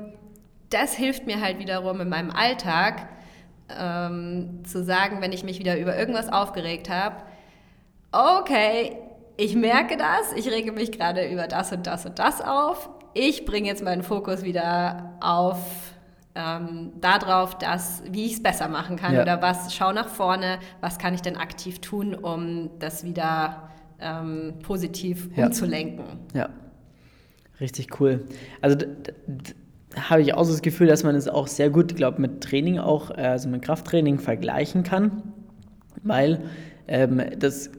das 0.71 0.95
hilft 0.95 1.27
mir 1.27 1.41
halt 1.41 1.59
wiederum 1.59 2.01
in 2.01 2.09
meinem 2.09 2.31
Alltag, 2.31 3.09
ähm, 3.77 4.61
zu 4.65 4.85
sagen, 4.85 5.21
wenn 5.21 5.33
ich 5.33 5.43
mich 5.45 5.59
wieder 5.59 5.79
über 5.79 5.97
irgendwas 5.97 6.33
aufgeregt 6.33 6.89
habe, 6.89 7.17
okay, 8.13 8.97
ich 9.37 9.57
merke 9.57 9.97
das, 9.97 10.33
ich 10.37 10.49
rege 10.51 10.71
mich 10.71 10.93
gerade 10.93 11.29
über 11.29 11.49
das 11.49 11.73
und 11.73 11.87
das 11.87 12.07
und 12.07 12.19
das 12.19 12.41
auf. 12.41 12.89
Ich 13.15 13.45
bringe 13.45 13.69
jetzt 13.69 13.83
meinen 13.83 14.03
Fokus 14.03 14.43
wieder 14.43 15.17
auf 15.21 15.59
ähm, 16.35 16.93
darauf, 17.01 17.57
dass, 17.59 18.03
wie 18.11 18.27
ich 18.27 18.35
es 18.35 18.43
besser 18.43 18.69
machen 18.69 18.97
kann 18.97 19.15
Ja. 19.15 19.23
oder 19.23 19.41
was, 19.43 19.73
schau 19.75 19.93
nach 19.93 20.09
vorne, 20.09 20.59
was 20.81 20.99
kann 20.99 21.15
ich 21.15 21.23
denn 21.23 21.37
aktiv 21.37 21.81
tun, 21.81 22.15
um 22.15 22.71
das 22.81 23.05
wieder 23.05 23.69
ähm, 24.01 24.55
positiv 24.63 25.29
Ja. 25.37 25.47
umzulenken. 25.47 26.05
Ja. 26.35 26.49
Richtig 27.61 28.01
cool. 28.01 28.25
Also 28.61 28.77
habe 29.97 30.23
ich 30.23 30.35
auch 30.35 30.43
so 30.45 30.51
das 30.53 30.63
Gefühl, 30.63 30.89
dass 30.89 31.05
man 31.05 31.15
es 31.15 31.29
auch 31.29 31.47
sehr 31.47 31.71
gut, 31.71 31.95
glaube 31.95 32.21
mit 32.21 32.41
Training 32.43 32.79
auch, 32.81 33.11
äh, 33.11 33.15
also 33.23 33.49
mit 33.49 33.63
Krafttraining 33.63 34.19
vergleichen 34.19 34.83
kann, 34.83 35.23
weil 36.03 36.43
ähm, 36.89 37.23
das 37.39 37.71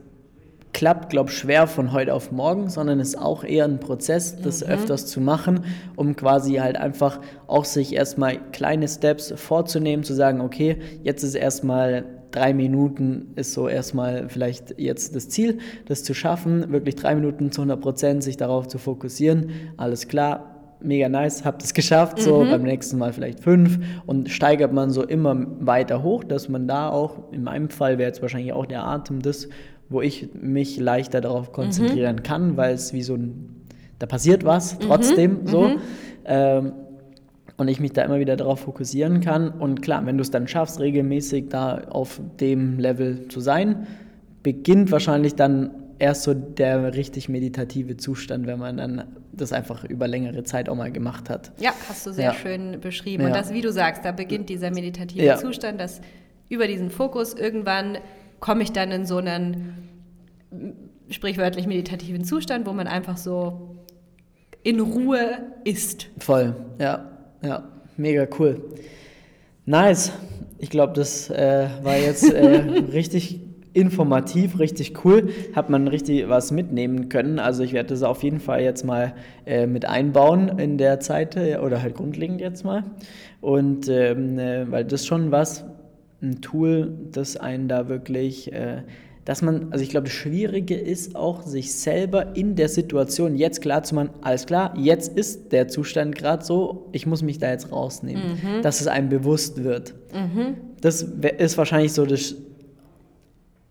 klappt, 0.76 1.08
glaube 1.08 1.30
ich, 1.30 1.38
schwer 1.38 1.66
von 1.66 1.92
heute 1.92 2.12
auf 2.12 2.32
morgen, 2.32 2.68
sondern 2.68 3.00
ist 3.00 3.16
auch 3.16 3.44
eher 3.44 3.64
ein 3.64 3.80
Prozess, 3.80 4.36
das 4.36 4.62
mhm. 4.62 4.72
öfters 4.72 5.06
zu 5.06 5.22
machen, 5.22 5.64
um 5.96 6.14
quasi 6.16 6.56
halt 6.56 6.76
einfach 6.76 7.18
auch 7.46 7.64
sich 7.64 7.94
erstmal 7.94 8.36
kleine 8.52 8.86
Steps 8.86 9.32
vorzunehmen, 9.36 10.04
zu 10.04 10.12
sagen, 10.12 10.42
okay, 10.42 10.76
jetzt 11.02 11.22
ist 11.22 11.34
erstmal 11.34 12.04
drei 12.30 12.52
Minuten 12.52 13.32
ist 13.36 13.54
so 13.54 13.68
erstmal 13.68 14.28
vielleicht 14.28 14.78
jetzt 14.78 15.16
das 15.16 15.30
Ziel, 15.30 15.60
das 15.86 16.04
zu 16.04 16.12
schaffen, 16.12 16.70
wirklich 16.70 16.96
drei 16.96 17.14
Minuten 17.14 17.50
zu 17.52 17.62
100 17.62 17.80
Prozent 17.80 18.22
sich 18.22 18.36
darauf 18.36 18.68
zu 18.68 18.76
fokussieren. 18.76 19.52
Alles 19.78 20.08
klar, 20.08 20.56
mega 20.80 21.08
nice, 21.08 21.46
habt 21.46 21.62
es 21.64 21.72
geschafft, 21.72 22.20
so 22.20 22.44
mhm. 22.44 22.50
beim 22.50 22.62
nächsten 22.64 22.98
Mal 22.98 23.14
vielleicht 23.14 23.40
fünf 23.40 23.78
und 24.04 24.28
steigert 24.28 24.74
man 24.74 24.90
so 24.90 25.02
immer 25.02 25.34
weiter 25.60 26.02
hoch, 26.02 26.22
dass 26.22 26.50
man 26.50 26.68
da 26.68 26.90
auch, 26.90 27.32
in 27.32 27.44
meinem 27.44 27.70
Fall 27.70 27.96
wäre 27.96 28.08
jetzt 28.08 28.20
wahrscheinlich 28.20 28.52
auch 28.52 28.66
der 28.66 28.84
Atem 28.84 29.22
das, 29.22 29.48
wo 29.88 30.00
ich 30.00 30.28
mich 30.34 30.78
leichter 30.78 31.20
darauf 31.20 31.52
konzentrieren 31.52 32.16
mhm. 32.16 32.22
kann, 32.22 32.56
weil 32.56 32.74
es 32.74 32.92
wie 32.92 33.02
so 33.02 33.14
ein, 33.14 33.66
da 33.98 34.06
passiert 34.06 34.44
was 34.44 34.74
mhm. 34.74 34.80
trotzdem 34.80 35.42
mhm. 35.42 35.46
so. 35.46 35.70
Ähm, 36.24 36.72
und 37.58 37.68
ich 37.68 37.80
mich 37.80 37.92
da 37.92 38.02
immer 38.02 38.18
wieder 38.18 38.36
darauf 38.36 38.60
fokussieren 38.60 39.20
kann. 39.20 39.48
Und 39.48 39.80
klar, 39.80 40.04
wenn 40.04 40.18
du 40.18 40.22
es 40.22 40.30
dann 40.30 40.46
schaffst, 40.46 40.78
regelmäßig 40.78 41.48
da 41.48 41.84
auf 41.88 42.20
dem 42.38 42.78
Level 42.78 43.28
zu 43.28 43.40
sein, 43.40 43.86
beginnt 44.42 44.92
wahrscheinlich 44.92 45.36
dann 45.36 45.70
erst 45.98 46.24
so 46.24 46.34
der 46.34 46.94
richtig 46.94 47.28
meditative 47.28 47.96
Zustand, 47.96 48.46
wenn 48.46 48.58
man 48.58 48.76
dann 48.76 49.04
das 49.32 49.52
einfach 49.52 49.84
über 49.84 50.06
längere 50.06 50.44
Zeit 50.44 50.68
auch 50.68 50.74
mal 50.74 50.92
gemacht 50.92 51.30
hat. 51.30 51.52
Ja, 51.58 51.72
hast 51.88 52.06
du 52.06 52.12
sehr 52.12 52.26
ja. 52.26 52.34
schön 52.34 52.78
beschrieben. 52.80 53.22
Ja. 53.22 53.28
Und 53.28 53.36
das, 53.36 53.52
wie 53.52 53.62
du 53.62 53.72
sagst, 53.72 54.04
da 54.04 54.12
beginnt 54.12 54.48
dieser 54.48 54.70
meditative 54.70 55.24
ja. 55.24 55.36
Zustand, 55.36 55.80
dass 55.80 56.00
über 56.48 56.66
diesen 56.66 56.90
Fokus 56.90 57.34
irgendwann 57.34 57.98
komme 58.40 58.62
ich 58.62 58.72
dann 58.72 58.90
in 58.90 59.06
so 59.06 59.18
einen 59.18 59.86
sprichwörtlich 61.10 61.66
meditativen 61.66 62.24
Zustand, 62.24 62.66
wo 62.66 62.72
man 62.72 62.86
einfach 62.86 63.16
so 63.16 63.76
in 64.62 64.80
Ruhe 64.80 65.38
ist. 65.64 66.08
Voll, 66.18 66.54
ja, 66.80 67.10
ja, 67.42 67.68
mega 67.96 68.26
cool. 68.38 68.62
Nice. 69.64 70.12
Ich 70.58 70.70
glaube, 70.70 70.94
das 70.94 71.28
äh, 71.28 71.68
war 71.82 71.98
jetzt 71.98 72.32
äh, 72.32 72.58
richtig 72.92 73.40
informativ, 73.74 74.58
richtig 74.58 75.04
cool. 75.04 75.28
Hat 75.54 75.68
man 75.68 75.86
richtig 75.86 76.28
was 76.30 76.50
mitnehmen 76.50 77.10
können. 77.10 77.38
Also 77.38 77.62
ich 77.62 77.74
werde 77.74 77.90
das 77.90 78.02
auf 78.02 78.22
jeden 78.22 78.40
Fall 78.40 78.62
jetzt 78.62 78.84
mal 78.84 79.12
äh, 79.44 79.66
mit 79.66 79.84
einbauen 79.84 80.58
in 80.58 80.78
der 80.78 80.98
Zeit 80.98 81.36
äh, 81.36 81.58
oder 81.58 81.82
halt 81.82 81.94
grundlegend 81.94 82.40
jetzt 82.40 82.64
mal. 82.64 82.84
Und 83.42 83.88
ähm, 83.88 84.38
äh, 84.38 84.70
weil 84.70 84.84
das 84.86 85.04
schon 85.04 85.30
was, 85.30 85.64
ein 86.22 86.40
Tool, 86.40 86.92
das 87.12 87.36
einen 87.36 87.68
da 87.68 87.88
wirklich 87.88 88.52
äh, 88.52 88.82
dass 89.26 89.42
man, 89.42 89.72
also 89.72 89.82
ich 89.82 89.90
glaube, 89.90 90.04
das 90.04 90.14
Schwierige 90.14 90.76
ist 90.76 91.16
auch, 91.16 91.42
sich 91.42 91.74
selber 91.74 92.36
in 92.36 92.54
der 92.54 92.68
Situation 92.68 93.34
jetzt 93.34 93.60
klar 93.60 93.82
zu 93.82 93.96
machen, 93.96 94.10
alles 94.22 94.46
klar, 94.46 94.72
jetzt 94.78 95.18
ist 95.18 95.50
der 95.50 95.66
Zustand 95.66 96.14
gerade 96.14 96.44
so, 96.44 96.88
ich 96.92 97.06
muss 97.06 97.22
mich 97.22 97.38
da 97.38 97.50
jetzt 97.50 97.72
rausnehmen, 97.72 98.34
mhm. 98.34 98.62
dass 98.62 98.80
es 98.80 98.86
einem 98.86 99.08
bewusst 99.08 99.64
wird. 99.64 99.94
Mhm. 100.14 100.54
Das 100.80 101.02
ist 101.02 101.58
wahrscheinlich 101.58 101.92
so 101.92 102.06
das, 102.06 102.36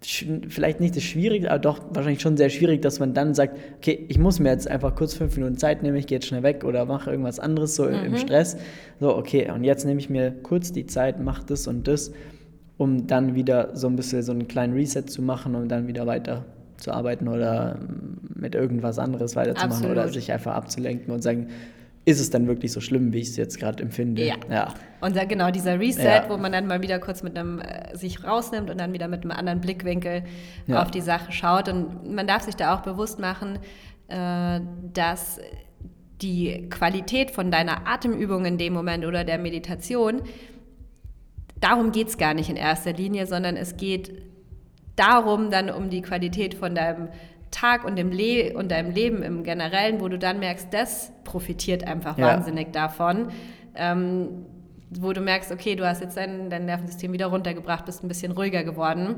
vielleicht 0.01 0.81
nicht 0.81 0.97
das 0.97 1.03
Schwierige, 1.03 1.49
aber 1.49 1.60
doch 1.60 1.79
wahrscheinlich 1.91 2.21
schon 2.21 2.36
sehr 2.36 2.49
schwierig, 2.49 2.81
dass 2.81 2.99
man 2.99 3.13
dann 3.13 3.34
sagt, 3.34 3.58
okay, 3.77 4.05
ich 4.10 4.19
muss 4.19 4.41
mir 4.41 4.49
jetzt 4.49 4.69
einfach 4.69 4.93
kurz 4.93 5.13
fünf 5.13 5.38
Minuten 5.38 5.58
Zeit 5.58 5.84
nehmen, 5.84 5.95
ich 5.95 6.08
gehe 6.08 6.17
jetzt 6.17 6.27
schnell 6.27 6.43
weg 6.43 6.65
oder 6.65 6.84
mache 6.84 7.10
irgendwas 7.12 7.39
anderes 7.39 7.75
so 7.75 7.86
mhm. 7.86 7.93
im 8.03 8.17
Stress. 8.17 8.58
So, 8.99 9.15
okay, 9.15 9.49
und 9.51 9.63
jetzt 9.63 9.86
nehme 9.86 10.01
ich 10.01 10.10
mir 10.10 10.31
kurz 10.43 10.73
die 10.73 10.86
Zeit, 10.86 11.23
mache 11.23 11.45
das 11.45 11.65
und 11.65 11.88
das 11.88 12.12
um 12.77 13.07
dann 13.07 13.35
wieder 13.35 13.75
so 13.75 13.88
ein 13.88 13.95
bisschen 13.95 14.21
so 14.23 14.31
einen 14.31 14.47
kleinen 14.47 14.73
Reset 14.73 15.03
zu 15.03 15.21
machen 15.21 15.55
und 15.55 15.69
dann 15.69 15.88
wieder 15.88 16.05
weiter 16.05 16.45
zu 16.77 16.91
arbeiten 16.91 17.27
oder 17.27 17.79
mit 18.33 18.53
irgendwas 18.55 18.99
anderes 18.99 19.35
weiterzumachen 19.35 19.71
Absolut. 19.71 19.97
oder 19.97 20.07
sich 20.09 20.31
einfach 20.31 20.53
abzulenken 20.55 21.13
und 21.13 21.21
sagen, 21.21 21.47
ist 22.05 22.19
es 22.19 22.29
dann 22.29 22.47
wirklich 22.47 22.71
so 22.71 22.81
schlimm, 22.81 23.13
wie 23.13 23.19
ich 23.19 23.29
es 23.29 23.35
jetzt 23.35 23.59
gerade 23.59 23.81
empfinde? 23.81 24.23
Ja. 24.23 24.35
ja. 24.49 24.73
Und 25.01 25.15
da, 25.15 25.25
genau 25.25 25.49
dieser 25.49 25.79
Reset, 25.79 26.03
ja. 26.03 26.29
wo 26.29 26.38
man 26.38 26.51
dann 26.51 26.67
mal 26.67 26.81
wieder 26.81 26.99
kurz 26.99 27.23
mit 27.23 27.38
einem 27.38 27.59
äh, 27.59 27.95
sich 27.97 28.23
rausnimmt 28.23 28.69
und 28.69 28.79
dann 28.79 28.93
wieder 28.93 29.07
mit 29.07 29.23
einem 29.23 29.31
anderen 29.31 29.59
Blickwinkel 29.59 30.23
ja. 30.67 30.83
auf 30.83 30.91
die 30.91 31.01
Sache 31.01 31.31
schaut. 31.31 31.67
Und 31.67 32.13
man 32.13 32.27
darf 32.27 32.43
sich 32.43 32.55
da 32.55 32.75
auch 32.75 32.81
bewusst 32.81 33.19
machen, 33.19 33.57
äh, 34.07 34.61
dass 34.93 35.39
die 36.21 36.69
Qualität 36.69 37.31
von 37.31 37.49
deiner 37.49 37.88
Atemübung 37.88 38.45
in 38.45 38.57
dem 38.59 38.73
Moment 38.73 39.05
oder 39.05 39.23
der 39.23 39.39
Meditation 39.39 40.21
darum 41.59 41.91
geht 41.91 42.07
es 42.07 42.17
gar 42.17 42.33
nicht 42.33 42.49
in 42.49 42.55
erster 42.55 42.93
Linie, 42.93 43.27
sondern 43.27 43.57
es 43.57 43.77
geht 43.77 44.11
darum 44.95 45.51
dann 45.51 45.69
um 45.69 45.89
die 45.89 46.01
Qualität 46.01 46.53
von 46.53 46.75
deinem 46.75 47.09
Tag 47.51 47.85
und, 47.85 47.95
dem 47.95 48.11
Le 48.11 48.53
und 48.55 48.71
deinem 48.71 48.91
Leben 48.91 49.23
im 49.23 49.43
Generellen, 49.43 50.01
wo 50.01 50.09
du 50.09 50.19
dann 50.19 50.39
merkst, 50.39 50.67
das 50.71 51.11
profitiert 51.23 51.85
einfach 51.85 52.17
ja. 52.17 52.27
wahnsinnig 52.27 52.71
davon. 52.71 53.29
Ähm, 53.75 54.45
wo 54.91 55.13
du 55.13 55.21
merkst, 55.21 55.51
okay, 55.51 55.75
du 55.75 55.85
hast 55.85 56.01
jetzt 56.01 56.17
dein, 56.17 56.49
dein 56.49 56.65
Nervensystem 56.65 57.11
wieder 57.11 57.27
runtergebracht, 57.27 57.85
bist 57.85 58.03
ein 58.03 58.07
bisschen 58.07 58.31
ruhiger 58.31 58.63
geworden. 58.63 59.15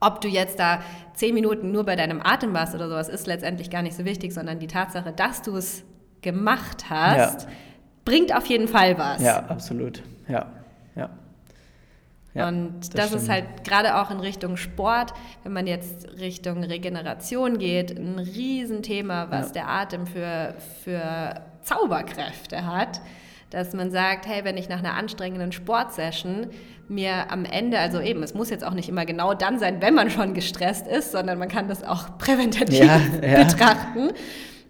Ob 0.00 0.20
du 0.20 0.28
jetzt 0.28 0.58
da 0.58 0.80
zehn 1.14 1.34
Minuten 1.34 1.70
nur 1.70 1.84
bei 1.84 1.96
deinem 1.96 2.20
Atem 2.22 2.54
warst 2.54 2.74
oder 2.74 2.88
sowas, 2.88 3.08
ist 3.08 3.26
letztendlich 3.26 3.70
gar 3.70 3.82
nicht 3.82 3.94
so 3.94 4.04
wichtig, 4.04 4.32
sondern 4.32 4.58
die 4.58 4.66
Tatsache, 4.66 5.12
dass 5.12 5.42
du 5.42 5.56
es 5.56 5.84
gemacht 6.22 6.90
hast, 6.90 7.42
ja. 7.42 7.48
bringt 8.04 8.34
auf 8.34 8.46
jeden 8.46 8.68
Fall 8.68 8.98
was. 8.98 9.22
Ja, 9.22 9.44
absolut. 9.46 10.02
Ja. 10.28 10.46
Ja, 12.34 12.48
und 12.48 12.80
das, 12.94 13.10
das 13.10 13.22
ist 13.22 13.28
halt 13.28 13.64
gerade 13.64 14.00
auch 14.00 14.10
in 14.10 14.20
Richtung 14.20 14.56
Sport, 14.56 15.12
wenn 15.42 15.52
man 15.52 15.66
jetzt 15.66 16.08
Richtung 16.20 16.62
Regeneration 16.62 17.58
geht, 17.58 17.98
ein 17.98 18.18
Riesenthema, 18.20 19.26
was 19.30 19.48
ja. 19.48 19.52
der 19.52 19.68
Atem 19.68 20.06
für, 20.06 20.54
für 20.84 21.40
Zauberkräfte 21.62 22.66
hat. 22.66 23.00
Dass 23.50 23.72
man 23.74 23.90
sagt, 23.90 24.28
hey, 24.28 24.44
wenn 24.44 24.56
ich 24.56 24.68
nach 24.68 24.78
einer 24.78 24.94
anstrengenden 24.94 25.50
Sportsession 25.50 26.46
mir 26.88 27.32
am 27.32 27.44
Ende, 27.44 27.80
also 27.80 28.00
eben, 28.00 28.22
es 28.22 28.32
muss 28.32 28.48
jetzt 28.48 28.64
auch 28.64 28.74
nicht 28.74 28.88
immer 28.88 29.04
genau 29.04 29.34
dann 29.34 29.58
sein, 29.58 29.82
wenn 29.82 29.94
man 29.94 30.08
schon 30.08 30.34
gestresst 30.34 30.86
ist, 30.86 31.10
sondern 31.10 31.36
man 31.36 31.48
kann 31.48 31.66
das 31.66 31.82
auch 31.82 32.16
präventativ 32.18 32.78
ja, 33.22 33.42
betrachten. 33.42 34.10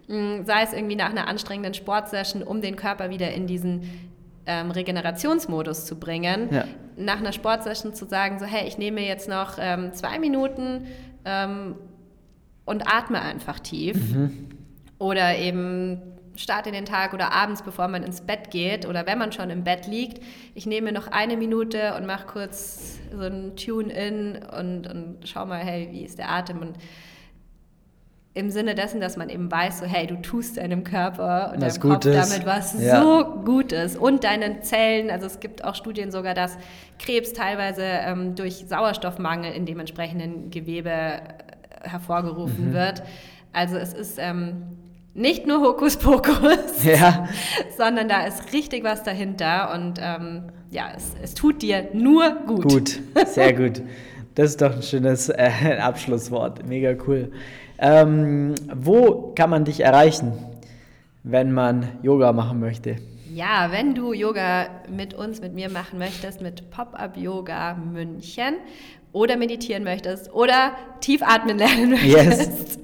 Hm, 0.07 0.45
sei 0.45 0.63
es 0.63 0.73
irgendwie 0.73 0.95
nach 0.95 1.11
einer 1.11 1.27
anstrengenden 1.27 1.75
Sportsession, 1.75 2.41
um 2.41 2.59
den 2.61 2.75
Körper 2.75 3.11
wieder 3.11 3.31
in 3.31 3.45
diesen 3.45 4.10
ähm, 4.45 4.71
Regenerationsmodus 4.71 5.85
zu 5.85 5.99
bringen, 5.99 6.49
ja. 6.51 6.65
nach 6.97 7.19
einer 7.19 7.33
Sportsession 7.33 7.93
zu 7.93 8.05
sagen, 8.05 8.39
so 8.39 8.45
hey, 8.45 8.67
ich 8.67 8.77
nehme 8.77 9.01
jetzt 9.01 9.29
noch 9.29 9.57
ähm, 9.59 9.93
zwei 9.93 10.19
Minuten 10.19 10.87
ähm, 11.25 11.75
und 12.65 12.87
atme 12.87 13.21
einfach 13.21 13.59
tief. 13.59 13.97
Mhm. 13.97 14.49
Oder 14.97 15.37
eben 15.37 16.01
starte 16.35 16.69
in 16.69 16.75
den 16.75 16.85
Tag 16.85 17.13
oder 17.13 17.33
abends, 17.33 17.61
bevor 17.61 17.87
man 17.87 18.03
ins 18.03 18.21
Bett 18.21 18.51
geht 18.51 18.87
oder 18.87 19.05
wenn 19.05 19.17
man 19.17 19.31
schon 19.31 19.49
im 19.49 19.63
Bett 19.63 19.87
liegt, 19.87 20.23
ich 20.55 20.65
nehme 20.65 20.91
noch 20.91 21.07
eine 21.07 21.37
Minute 21.37 21.95
und 21.95 22.05
mache 22.05 22.25
kurz 22.25 22.99
so 23.11 23.21
ein 23.21 23.55
Tune-in 23.55 24.39
und, 24.57 24.87
und 24.87 25.17
schau 25.25 25.45
mal, 25.45 25.59
hey, 25.59 25.89
wie 25.91 26.03
ist 26.03 26.17
der 26.17 26.31
Atem 26.31 26.59
und 26.59 26.77
im 28.33 28.49
Sinne 28.49 28.75
dessen, 28.75 29.01
dass 29.01 29.17
man 29.17 29.29
eben 29.29 29.51
weiß, 29.51 29.79
so 29.79 29.85
hey, 29.85 30.07
du 30.07 30.15
tust 30.21 30.57
deinem 30.57 30.83
Körper 30.85 31.51
und 31.53 31.61
was 31.61 31.79
deinem 31.79 31.91
Kopf 31.93 32.05
ist. 32.05 32.31
damit 32.31 32.45
was 32.45 32.81
ja. 32.81 33.01
so 33.01 33.25
Gutes 33.43 33.97
und 33.97 34.23
deinen 34.23 34.61
Zellen, 34.63 35.09
also 35.09 35.25
es 35.25 35.41
gibt 35.41 35.65
auch 35.65 35.75
Studien 35.75 36.11
sogar, 36.11 36.33
dass 36.33 36.57
Krebs 36.97 37.33
teilweise 37.33 37.83
ähm, 37.83 38.35
durch 38.35 38.65
Sauerstoffmangel 38.67 39.51
in 39.51 39.65
dem 39.65 39.79
entsprechenden 39.79 40.49
Gewebe 40.49 40.89
äh, 40.89 41.19
hervorgerufen 41.81 42.69
mhm. 42.69 42.73
wird. 42.73 43.03
Also 43.51 43.75
es 43.75 43.91
ist 43.91 44.17
ähm, 44.17 44.63
nicht 45.13 45.45
nur 45.45 45.59
Hokuspokus, 45.59 46.83
ja. 46.85 47.27
sondern 47.77 48.07
da 48.07 48.25
ist 48.25 48.53
richtig 48.53 48.85
was 48.85 49.03
dahinter 49.03 49.73
und 49.73 49.99
ähm, 50.01 50.43
ja, 50.69 50.85
es, 50.95 51.15
es 51.21 51.33
tut 51.33 51.61
dir 51.61 51.89
nur 51.91 52.29
gut. 52.47 52.63
Gut, 52.63 52.99
sehr 53.25 53.53
gut. 53.57 53.81
Das 54.35 54.51
ist 54.51 54.61
doch 54.61 54.73
ein 54.73 54.81
schönes 54.81 55.27
äh, 55.27 55.77
Abschlusswort. 55.81 56.65
Mega 56.65 56.93
cool. 57.05 57.33
Ähm, 57.81 58.53
wo 58.73 59.33
kann 59.33 59.49
man 59.49 59.65
dich 59.65 59.79
erreichen, 59.79 60.33
wenn 61.23 61.51
man 61.51 61.87
Yoga 62.03 62.31
machen 62.31 62.59
möchte? 62.59 62.97
Ja, 63.33 63.71
wenn 63.71 63.95
du 63.95 64.13
Yoga 64.13 64.67
mit 64.87 65.15
uns, 65.15 65.41
mit 65.41 65.53
mir 65.53 65.69
machen 65.69 65.97
möchtest, 65.97 66.41
mit 66.41 66.69
Pop-Up 66.69 67.17
Yoga 67.17 67.73
München 67.73 68.55
oder 69.13 69.35
meditieren 69.35 69.83
möchtest 69.83 70.31
oder 70.31 70.73
tief 70.99 71.23
atmen 71.23 71.57
lernen 71.57 71.91
möchtest, 71.91 72.11
yes. 72.11 72.79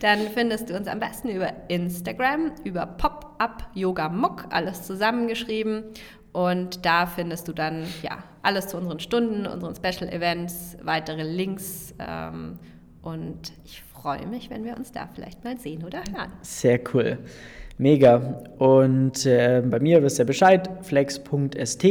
dann 0.00 0.18
findest 0.34 0.70
du 0.70 0.76
uns 0.76 0.88
am 0.88 0.98
besten 0.98 1.28
über 1.28 1.52
Instagram, 1.68 2.52
über 2.64 2.86
Pop-Up 2.86 3.70
Yoga 3.74 4.08
Muck, 4.08 4.46
alles 4.50 4.82
zusammengeschrieben. 4.82 5.84
Und 6.32 6.84
da 6.84 7.06
findest 7.06 7.46
du 7.46 7.52
dann 7.52 7.84
ja 8.02 8.24
alles 8.42 8.68
zu 8.68 8.78
unseren 8.78 8.98
Stunden, 8.98 9.46
unseren 9.46 9.76
Special 9.76 10.10
Events, 10.10 10.78
weitere 10.82 11.22
Links. 11.22 11.94
Ähm, 11.98 12.58
und 13.02 13.52
ich 13.64 13.82
freue 14.02 14.26
mich, 14.26 14.50
wenn 14.50 14.64
wir 14.64 14.76
uns 14.76 14.90
da 14.90 15.08
vielleicht 15.14 15.44
mal 15.44 15.56
sehen 15.58 15.84
oder 15.84 15.98
hören. 15.98 16.32
Sehr 16.42 16.80
cool. 16.92 17.18
Mega. 17.78 18.42
Und 18.58 19.24
äh, 19.26 19.62
bei 19.64 19.78
mir 19.78 20.02
wisst 20.02 20.18
ihr 20.18 20.24
Bescheid, 20.24 20.68
flex.st 20.82 21.84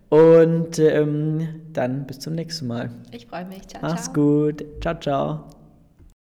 Und 0.09 0.79
ähm, 0.79 1.49
dann 1.73 2.07
bis 2.07 2.21
zum 2.21 2.35
nächsten 2.35 2.69
Mal. 2.69 2.91
Ich 3.11 3.27
freue 3.27 3.45
mich. 3.45 3.67
Ciao, 3.67 3.83
Mach's 3.83 4.05
ciao. 4.05 4.15
gut. 4.15 4.65
Ciao, 4.81 4.95
ciao. 5.01 5.56